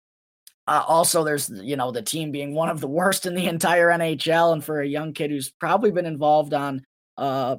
uh, 0.67 0.83
also, 0.87 1.23
there's, 1.23 1.49
you 1.49 1.75
know, 1.75 1.91
the 1.91 2.01
team 2.01 2.31
being 2.31 2.53
one 2.53 2.69
of 2.69 2.79
the 2.79 2.87
worst 2.87 3.25
in 3.25 3.35
the 3.35 3.47
entire 3.47 3.89
NHL. 3.89 4.53
And 4.53 4.63
for 4.63 4.81
a 4.81 4.87
young 4.87 5.13
kid 5.13 5.31
who's 5.31 5.51
probably 5.51 5.91
been 5.91 6.05
involved 6.05 6.53
on 6.53 6.83
uh, 7.17 7.57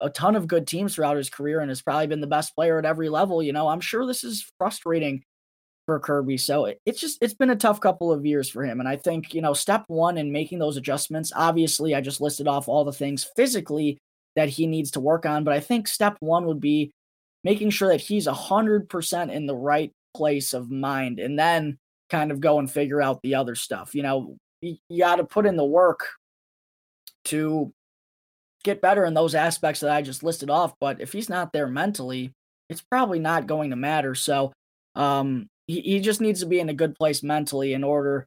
a 0.00 0.10
ton 0.10 0.36
of 0.36 0.46
good 0.46 0.66
teams 0.66 0.94
throughout 0.94 1.16
his 1.16 1.30
career 1.30 1.60
and 1.60 1.70
has 1.70 1.82
probably 1.82 2.06
been 2.06 2.20
the 2.20 2.26
best 2.26 2.54
player 2.54 2.78
at 2.78 2.84
every 2.84 3.08
level, 3.08 3.42
you 3.42 3.52
know, 3.52 3.68
I'm 3.68 3.80
sure 3.80 4.06
this 4.06 4.24
is 4.24 4.50
frustrating 4.58 5.22
for 5.86 6.00
Kirby. 6.00 6.36
So 6.36 6.72
it's 6.84 7.00
just 7.00 7.18
it's 7.22 7.34
been 7.34 7.50
a 7.50 7.56
tough 7.56 7.80
couple 7.80 8.12
of 8.12 8.26
years 8.26 8.48
for 8.48 8.64
him. 8.64 8.80
And 8.80 8.88
I 8.88 8.96
think, 8.96 9.32
you 9.32 9.40
know, 9.40 9.54
step 9.54 9.84
one 9.86 10.18
in 10.18 10.32
making 10.32 10.58
those 10.58 10.76
adjustments, 10.76 11.32
obviously 11.34 11.94
I 11.94 12.00
just 12.00 12.20
listed 12.20 12.48
off 12.48 12.68
all 12.68 12.84
the 12.84 12.92
things 12.92 13.28
physically 13.36 13.98
that 14.34 14.48
he 14.48 14.66
needs 14.66 14.90
to 14.92 15.00
work 15.00 15.24
on. 15.24 15.44
But 15.44 15.54
I 15.54 15.60
think 15.60 15.88
step 15.88 16.16
one 16.20 16.46
would 16.46 16.60
be 16.60 16.90
making 17.44 17.70
sure 17.70 17.88
that 17.88 18.00
he's 18.00 18.26
a 18.26 18.34
hundred 18.34 18.88
percent 18.88 19.30
in 19.30 19.46
the 19.46 19.56
right 19.56 19.92
place 20.14 20.52
of 20.52 20.70
mind 20.70 21.20
and 21.20 21.38
then 21.38 21.78
kind 22.10 22.30
of 22.30 22.40
go 22.40 22.58
and 22.58 22.70
figure 22.70 23.02
out 23.02 23.20
the 23.22 23.34
other 23.34 23.54
stuff. 23.54 23.94
You 23.94 24.02
know, 24.02 24.36
you, 24.60 24.76
you 24.88 25.00
got 25.00 25.16
to 25.16 25.24
put 25.24 25.46
in 25.46 25.56
the 25.56 25.64
work 25.64 26.08
to 27.26 27.72
get 28.64 28.80
better 28.80 29.04
in 29.04 29.14
those 29.14 29.34
aspects 29.34 29.80
that 29.80 29.90
I 29.90 30.02
just 30.02 30.22
listed 30.22 30.50
off. 30.50 30.74
But 30.80 31.00
if 31.00 31.12
he's 31.12 31.28
not 31.28 31.52
there 31.52 31.68
mentally, 31.68 32.32
it's 32.68 32.82
probably 32.82 33.18
not 33.18 33.46
going 33.46 33.70
to 33.70 33.76
matter. 33.76 34.14
So 34.14 34.52
um, 34.94 35.48
he, 35.66 35.80
he 35.80 36.00
just 36.00 36.20
needs 36.20 36.40
to 36.40 36.46
be 36.46 36.60
in 36.60 36.68
a 36.68 36.74
good 36.74 36.94
place 36.94 37.22
mentally 37.22 37.74
in 37.74 37.84
order 37.84 38.26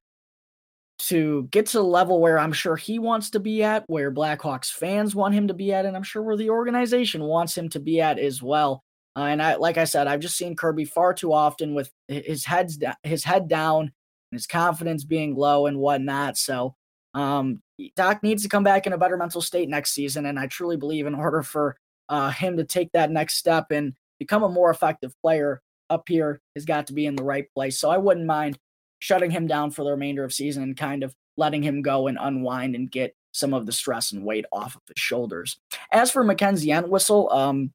to 0.99 1.47
get 1.51 1.65
to 1.67 1.77
the 1.77 1.83
level 1.83 2.19
where 2.19 2.37
I'm 2.37 2.51
sure 2.51 2.75
he 2.75 2.99
wants 2.99 3.29
to 3.31 3.39
be 3.39 3.63
at, 3.63 3.85
where 3.87 4.11
Blackhawks 4.11 4.69
fans 4.69 5.15
want 5.15 5.33
him 5.33 5.47
to 5.47 5.53
be 5.53 5.73
at, 5.73 5.85
and 5.85 5.95
I'm 5.95 6.03
sure 6.03 6.21
where 6.21 6.37
the 6.37 6.49
organization 6.49 7.23
wants 7.23 7.57
him 7.57 7.69
to 7.69 7.79
be 7.79 8.01
at 8.01 8.19
as 8.19 8.43
well. 8.43 8.83
Uh, 9.15 9.23
and 9.23 9.41
I, 9.41 9.55
like 9.55 9.77
I 9.77 9.83
said, 9.85 10.07
I've 10.07 10.19
just 10.19 10.37
seen 10.37 10.55
Kirby 10.55 10.85
far 10.85 11.13
too 11.13 11.33
often 11.33 11.73
with 11.73 11.91
his 12.07 12.45
head's 12.45 12.77
his 13.03 13.23
head 13.23 13.47
down, 13.47 13.81
and 13.81 13.91
his 14.33 14.47
confidence 14.47 15.03
being 15.03 15.35
low 15.35 15.65
and 15.65 15.77
whatnot. 15.77 16.37
So 16.37 16.75
um, 17.13 17.61
Dach 17.97 18.21
needs 18.23 18.43
to 18.43 18.49
come 18.49 18.63
back 18.63 18.87
in 18.87 18.93
a 18.93 18.97
better 18.97 19.17
mental 19.17 19.41
state 19.41 19.69
next 19.69 19.91
season, 19.91 20.25
and 20.25 20.39
I 20.39 20.47
truly 20.47 20.77
believe 20.77 21.05
in 21.05 21.15
order 21.15 21.41
for 21.41 21.75
uh, 22.07 22.31
him 22.31 22.57
to 22.57 22.63
take 22.63 22.91
that 22.93 23.11
next 23.11 23.37
step 23.37 23.71
and 23.71 23.93
become 24.19 24.43
a 24.43 24.49
more 24.49 24.69
effective 24.69 25.13
player, 25.21 25.61
up 25.89 26.07
here 26.07 26.39
has 26.55 26.65
got 26.65 26.87
to 26.87 26.93
be 26.93 27.05
in 27.05 27.15
the 27.15 27.23
right 27.23 27.51
place. 27.53 27.79
So 27.79 27.89
I 27.89 27.97
wouldn't 27.97 28.25
mind 28.25 28.57
shutting 28.99 29.31
him 29.31 29.47
down 29.47 29.71
for 29.71 29.83
the 29.83 29.91
remainder 29.91 30.23
of 30.23 30.33
season 30.33 30.63
and 30.63 30.77
kind 30.77 31.03
of 31.03 31.15
letting 31.37 31.63
him 31.63 31.81
go 31.81 32.07
and 32.07 32.17
unwind 32.19 32.75
and 32.75 32.91
get 32.91 33.15
some 33.31 33.53
of 33.53 33.65
the 33.65 33.71
stress 33.71 34.11
and 34.11 34.25
weight 34.25 34.45
off 34.51 34.75
of 34.75 34.81
his 34.87 35.01
shoulders. 35.01 35.57
As 35.91 36.11
for 36.11 36.23
Mackenzie 36.23 36.71
Entwistle, 36.71 37.31
um, 37.31 37.71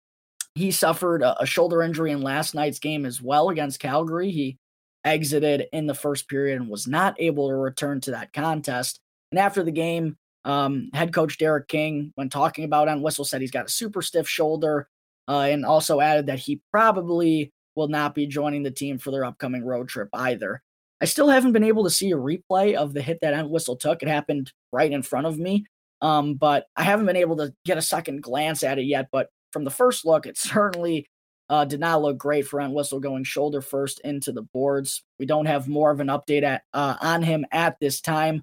he 0.55 0.71
suffered 0.71 1.23
a, 1.23 1.41
a 1.43 1.47
shoulder 1.47 1.83
injury 1.83 2.13
in 2.13 2.23
last 2.23 2.55
night's 2.55 2.79
game 2.79 3.05
as 3.05 3.21
well 3.21 3.49
against 3.49 3.81
Calgary. 3.81 4.31
He 4.31 4.59
exited 5.05 5.67
in 5.73 5.87
the 5.87 5.95
first 5.95 6.29
period 6.29 6.61
and 6.61 6.71
was 6.71 6.87
not 6.87 7.15
able 7.19 7.49
to 7.49 7.55
return 7.55 8.01
to 8.03 8.13
that 8.13 8.33
contest. 8.33 9.01
And 9.31 9.39
after 9.39 9.63
the 9.63 9.73
game, 9.73 10.17
um, 10.45 10.91
head 10.93 11.13
coach 11.13 11.39
Derek 11.39 11.69
King, 11.69 12.13
when 12.15 12.29
talking 12.29 12.65
about 12.65 12.89
Entwistle, 12.89 13.25
said 13.25 13.41
he's 13.41 13.51
got 13.51 13.67
a 13.67 13.71
super 13.71 14.03
stiff 14.03 14.29
shoulder, 14.29 14.89
uh, 15.29 15.41
and 15.41 15.65
also 15.65 16.01
added 16.01 16.27
that 16.27 16.39
he 16.39 16.61
probably 16.71 17.53
will 17.75 17.89
not 17.89 18.15
be 18.15 18.27
joining 18.27 18.63
the 18.63 18.71
team 18.71 18.99
for 18.99 19.11
their 19.11 19.25
upcoming 19.25 19.65
road 19.65 19.89
trip 19.89 20.09
either. 20.13 20.63
I 21.01 21.07
still 21.07 21.29
haven't 21.29 21.53
been 21.53 21.65
able 21.65 21.85
to 21.85 21.91
see 21.91 22.13
a 22.13 22.17
replay 22.17 22.75
of 22.75 22.95
the 22.95 23.03
hit 23.03 23.19
that 23.21 23.35
Entwistle 23.35 23.77
took. 23.77 24.03
It 24.03 24.09
happened 24.09 24.53
right 24.73 24.93
in 24.93 25.03
front 25.03 25.27
of 25.27 25.39
me, 25.39 25.67
um, 26.01 26.35
but 26.35 26.67
I 26.77 26.85
haven't 26.85 27.07
been 27.07 27.17
able 27.17 27.37
to 27.39 27.53
get 27.65 27.79
a 27.79 27.83
second 27.83 28.23
glance 28.23 28.63
at 28.63 28.79
it 28.79 28.85
yet. 28.85 29.09
But 29.11 29.29
from 29.55 29.65
the 29.65 29.71
first 29.71 30.05
look, 30.05 30.27
it 30.27 30.37
certainly 30.37 31.09
uh, 31.49 31.65
did 31.65 31.81
not 31.81 32.03
look 32.03 32.19
great 32.19 32.47
for 32.47 32.61
Entwistle 32.61 33.01
going 33.01 33.25
shoulder 33.25 33.63
first 33.63 34.01
into 34.01 34.33
the 34.33 34.43
boards. 34.43 35.03
We 35.19 35.25
don't 35.25 35.47
have 35.47 35.69
more 35.69 35.91
of 35.91 36.01
an 36.01 36.09
update 36.09 36.43
at, 36.43 36.63
uh, 36.75 36.97
on 37.01 37.23
him 37.23 37.47
at 37.51 37.79
this 37.81 38.03
time, 38.03 38.43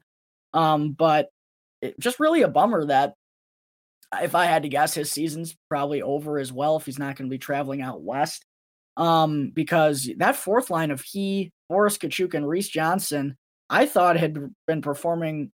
um, 0.53 0.93
but 0.93 1.29
it, 1.81 1.99
just 1.99 2.19
really 2.19 2.41
a 2.41 2.47
bummer 2.47 2.85
that 2.85 3.13
if 4.21 4.35
I 4.35 4.45
had 4.45 4.63
to 4.63 4.69
guess, 4.69 4.93
his 4.93 5.11
season's 5.11 5.55
probably 5.69 6.01
over 6.01 6.39
as 6.39 6.51
well 6.51 6.77
if 6.77 6.85
he's 6.85 6.99
not 6.99 7.15
going 7.15 7.29
to 7.29 7.33
be 7.33 7.37
traveling 7.37 7.81
out 7.81 8.01
west. 8.01 8.45
Um, 8.97 9.51
because 9.53 10.09
that 10.17 10.35
fourth 10.35 10.69
line 10.69 10.91
of 10.91 11.01
he, 11.01 11.51
Boris 11.69 11.97
Katchouk, 11.97 12.33
and 12.33 12.47
Reese 12.47 12.67
Johnson, 12.67 13.37
I 13.69 13.85
thought 13.85 14.17
had 14.17 14.53
been 14.67 14.81
performing 14.81 15.51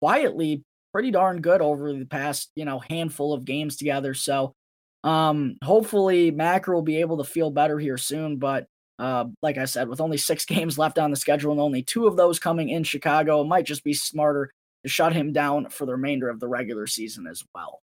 quietly 0.00 0.64
pretty 0.92 1.10
darn 1.10 1.40
good 1.40 1.60
over 1.60 1.92
the 1.92 2.06
past, 2.06 2.50
you 2.54 2.64
know, 2.64 2.78
handful 2.78 3.34
of 3.34 3.44
games 3.44 3.76
together. 3.76 4.14
So 4.14 4.54
um 5.04 5.56
hopefully 5.62 6.32
Macker 6.32 6.74
will 6.74 6.82
be 6.82 7.00
able 7.00 7.18
to 7.18 7.24
feel 7.24 7.50
better 7.50 7.78
here 7.78 7.98
soon. 7.98 8.38
But 8.38 8.66
uh, 8.98 9.26
like 9.42 9.58
I 9.58 9.66
said, 9.66 9.88
with 9.88 10.00
only 10.00 10.16
six 10.16 10.44
games 10.46 10.78
left 10.78 10.98
on 10.98 11.10
the 11.10 11.16
schedule 11.16 11.52
and 11.52 11.60
only 11.60 11.82
two 11.82 12.06
of 12.06 12.16
those 12.16 12.38
coming 12.38 12.70
in 12.70 12.84
Chicago, 12.84 13.40
it 13.42 13.46
might 13.46 13.66
just 13.66 13.84
be 13.84 13.94
smarter 13.94 14.50
to 14.82 14.88
shut 14.88 15.12
him 15.12 15.32
down 15.32 15.68
for 15.68 15.86
the 15.86 15.92
remainder 15.92 16.28
of 16.28 16.40
the 16.40 16.48
regular 16.48 16.86
season 16.86 17.26
as 17.26 17.42
well. 17.54 17.80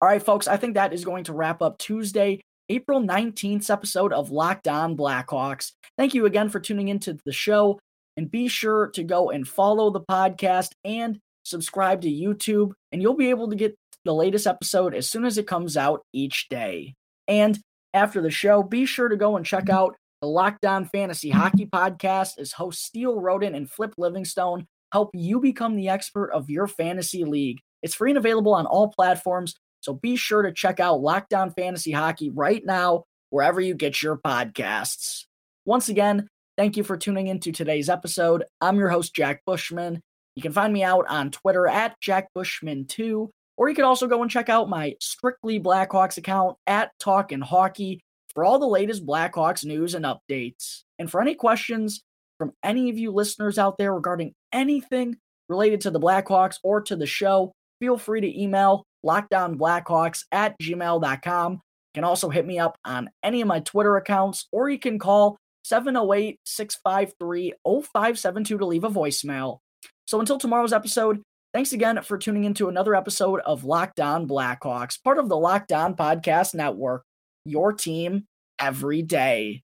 All 0.00 0.08
right, 0.08 0.22
folks, 0.22 0.46
I 0.46 0.56
think 0.56 0.74
that 0.74 0.92
is 0.92 1.04
going 1.04 1.24
to 1.24 1.32
wrap 1.32 1.60
up 1.60 1.78
Tuesday, 1.78 2.40
April 2.68 3.00
19th 3.00 3.68
episode 3.68 4.12
of 4.12 4.30
Locked 4.30 4.68
On 4.68 4.96
Blackhawks. 4.96 5.72
Thank 5.96 6.14
you 6.14 6.26
again 6.26 6.48
for 6.48 6.60
tuning 6.60 6.88
into 6.88 7.18
the 7.24 7.32
show. 7.32 7.80
And 8.16 8.30
be 8.30 8.48
sure 8.48 8.88
to 8.94 9.04
go 9.04 9.30
and 9.30 9.46
follow 9.46 9.90
the 9.90 10.00
podcast 10.00 10.70
and 10.84 11.18
subscribe 11.44 12.02
to 12.02 12.10
YouTube, 12.10 12.72
and 12.92 13.00
you'll 13.00 13.14
be 13.14 13.30
able 13.30 13.48
to 13.48 13.56
get 13.56 13.76
the 14.08 14.14
latest 14.14 14.46
episode 14.46 14.94
as 14.94 15.06
soon 15.06 15.26
as 15.26 15.36
it 15.36 15.46
comes 15.46 15.76
out 15.76 16.00
each 16.14 16.48
day. 16.48 16.94
And 17.28 17.58
after 17.92 18.22
the 18.22 18.30
show, 18.30 18.62
be 18.62 18.86
sure 18.86 19.10
to 19.10 19.18
go 19.18 19.36
and 19.36 19.44
check 19.44 19.68
out 19.68 19.96
the 20.22 20.26
Locked 20.26 20.64
On 20.64 20.86
Fantasy 20.86 21.28
Hockey 21.28 21.66
Podcast 21.66 22.38
as 22.38 22.52
hosts 22.52 22.82
Steele 22.82 23.20
Roden 23.20 23.54
and 23.54 23.70
Flip 23.70 23.92
Livingstone 23.98 24.66
help 24.92 25.10
you 25.12 25.40
become 25.40 25.76
the 25.76 25.90
expert 25.90 26.30
of 26.30 26.48
your 26.48 26.66
fantasy 26.66 27.24
league. 27.24 27.58
It's 27.82 27.94
free 27.94 28.12
and 28.12 28.16
available 28.16 28.54
on 28.54 28.64
all 28.64 28.88
platforms, 28.88 29.54
so 29.80 29.92
be 29.92 30.16
sure 30.16 30.40
to 30.40 30.52
check 30.52 30.80
out 30.80 31.02
Locked 31.02 31.34
On 31.34 31.52
Fantasy 31.52 31.92
Hockey 31.92 32.30
right 32.30 32.64
now, 32.64 33.04
wherever 33.28 33.60
you 33.60 33.74
get 33.74 34.02
your 34.02 34.16
podcasts. 34.16 35.24
Once 35.66 35.90
again, 35.90 36.26
thank 36.56 36.78
you 36.78 36.82
for 36.82 36.96
tuning 36.96 37.26
into 37.26 37.52
today's 37.52 37.90
episode. 37.90 38.42
I'm 38.62 38.78
your 38.78 38.88
host, 38.88 39.14
Jack 39.14 39.42
Bushman. 39.44 40.00
You 40.34 40.40
can 40.40 40.52
find 40.52 40.72
me 40.72 40.82
out 40.82 41.04
on 41.10 41.30
Twitter 41.30 41.66
at 41.68 42.00
Jack 42.00 42.28
Bushman2, 42.34 43.28
or 43.58 43.68
you 43.68 43.74
can 43.74 43.84
also 43.84 44.06
go 44.06 44.22
and 44.22 44.30
check 44.30 44.48
out 44.48 44.70
my 44.70 44.94
Strictly 45.00 45.60
Blackhawks 45.60 46.16
account 46.16 46.56
at 46.66 46.92
Talkin' 47.00 47.40
Hockey 47.40 48.00
for 48.32 48.44
all 48.44 48.60
the 48.60 48.66
latest 48.66 49.04
Blackhawks 49.04 49.64
news 49.64 49.94
and 49.94 50.06
updates. 50.06 50.84
And 50.98 51.10
for 51.10 51.20
any 51.20 51.34
questions 51.34 52.02
from 52.38 52.52
any 52.62 52.88
of 52.88 52.96
you 52.96 53.10
listeners 53.10 53.58
out 53.58 53.76
there 53.76 53.92
regarding 53.92 54.32
anything 54.52 55.16
related 55.48 55.80
to 55.82 55.90
the 55.90 55.98
Blackhawks 55.98 56.58
or 56.62 56.80
to 56.82 56.94
the 56.94 57.06
show, 57.06 57.52
feel 57.80 57.98
free 57.98 58.20
to 58.20 58.40
email 58.40 58.84
lockedonblackhawks 59.04 60.24
at 60.30 60.54
gmail.com. 60.62 61.52
You 61.52 61.60
can 61.94 62.04
also 62.04 62.28
hit 62.28 62.46
me 62.46 62.60
up 62.60 62.78
on 62.84 63.10
any 63.24 63.40
of 63.40 63.48
my 63.48 63.58
Twitter 63.60 63.96
accounts, 63.96 64.46
or 64.52 64.70
you 64.70 64.78
can 64.78 65.00
call 65.00 65.36
708 65.64 66.38
653 66.44 67.54
0572 67.64 68.58
to 68.58 68.66
leave 68.66 68.84
a 68.84 68.90
voicemail. 68.90 69.58
So 70.06 70.20
until 70.20 70.38
tomorrow's 70.38 70.72
episode, 70.72 71.22
thanks 71.52 71.72
again 71.72 72.02
for 72.02 72.18
tuning 72.18 72.44
into 72.44 72.68
another 72.68 72.94
episode 72.94 73.40
of 73.40 73.64
Locked 73.64 74.00
On 74.00 74.26
Blackhawks, 74.26 75.02
part 75.02 75.18
of 75.18 75.28
the 75.28 75.36
Locked 75.36 75.72
On 75.72 75.94
Podcast 75.94 76.54
Network, 76.54 77.04
your 77.44 77.72
team 77.72 78.26
every 78.58 79.02
day. 79.02 79.62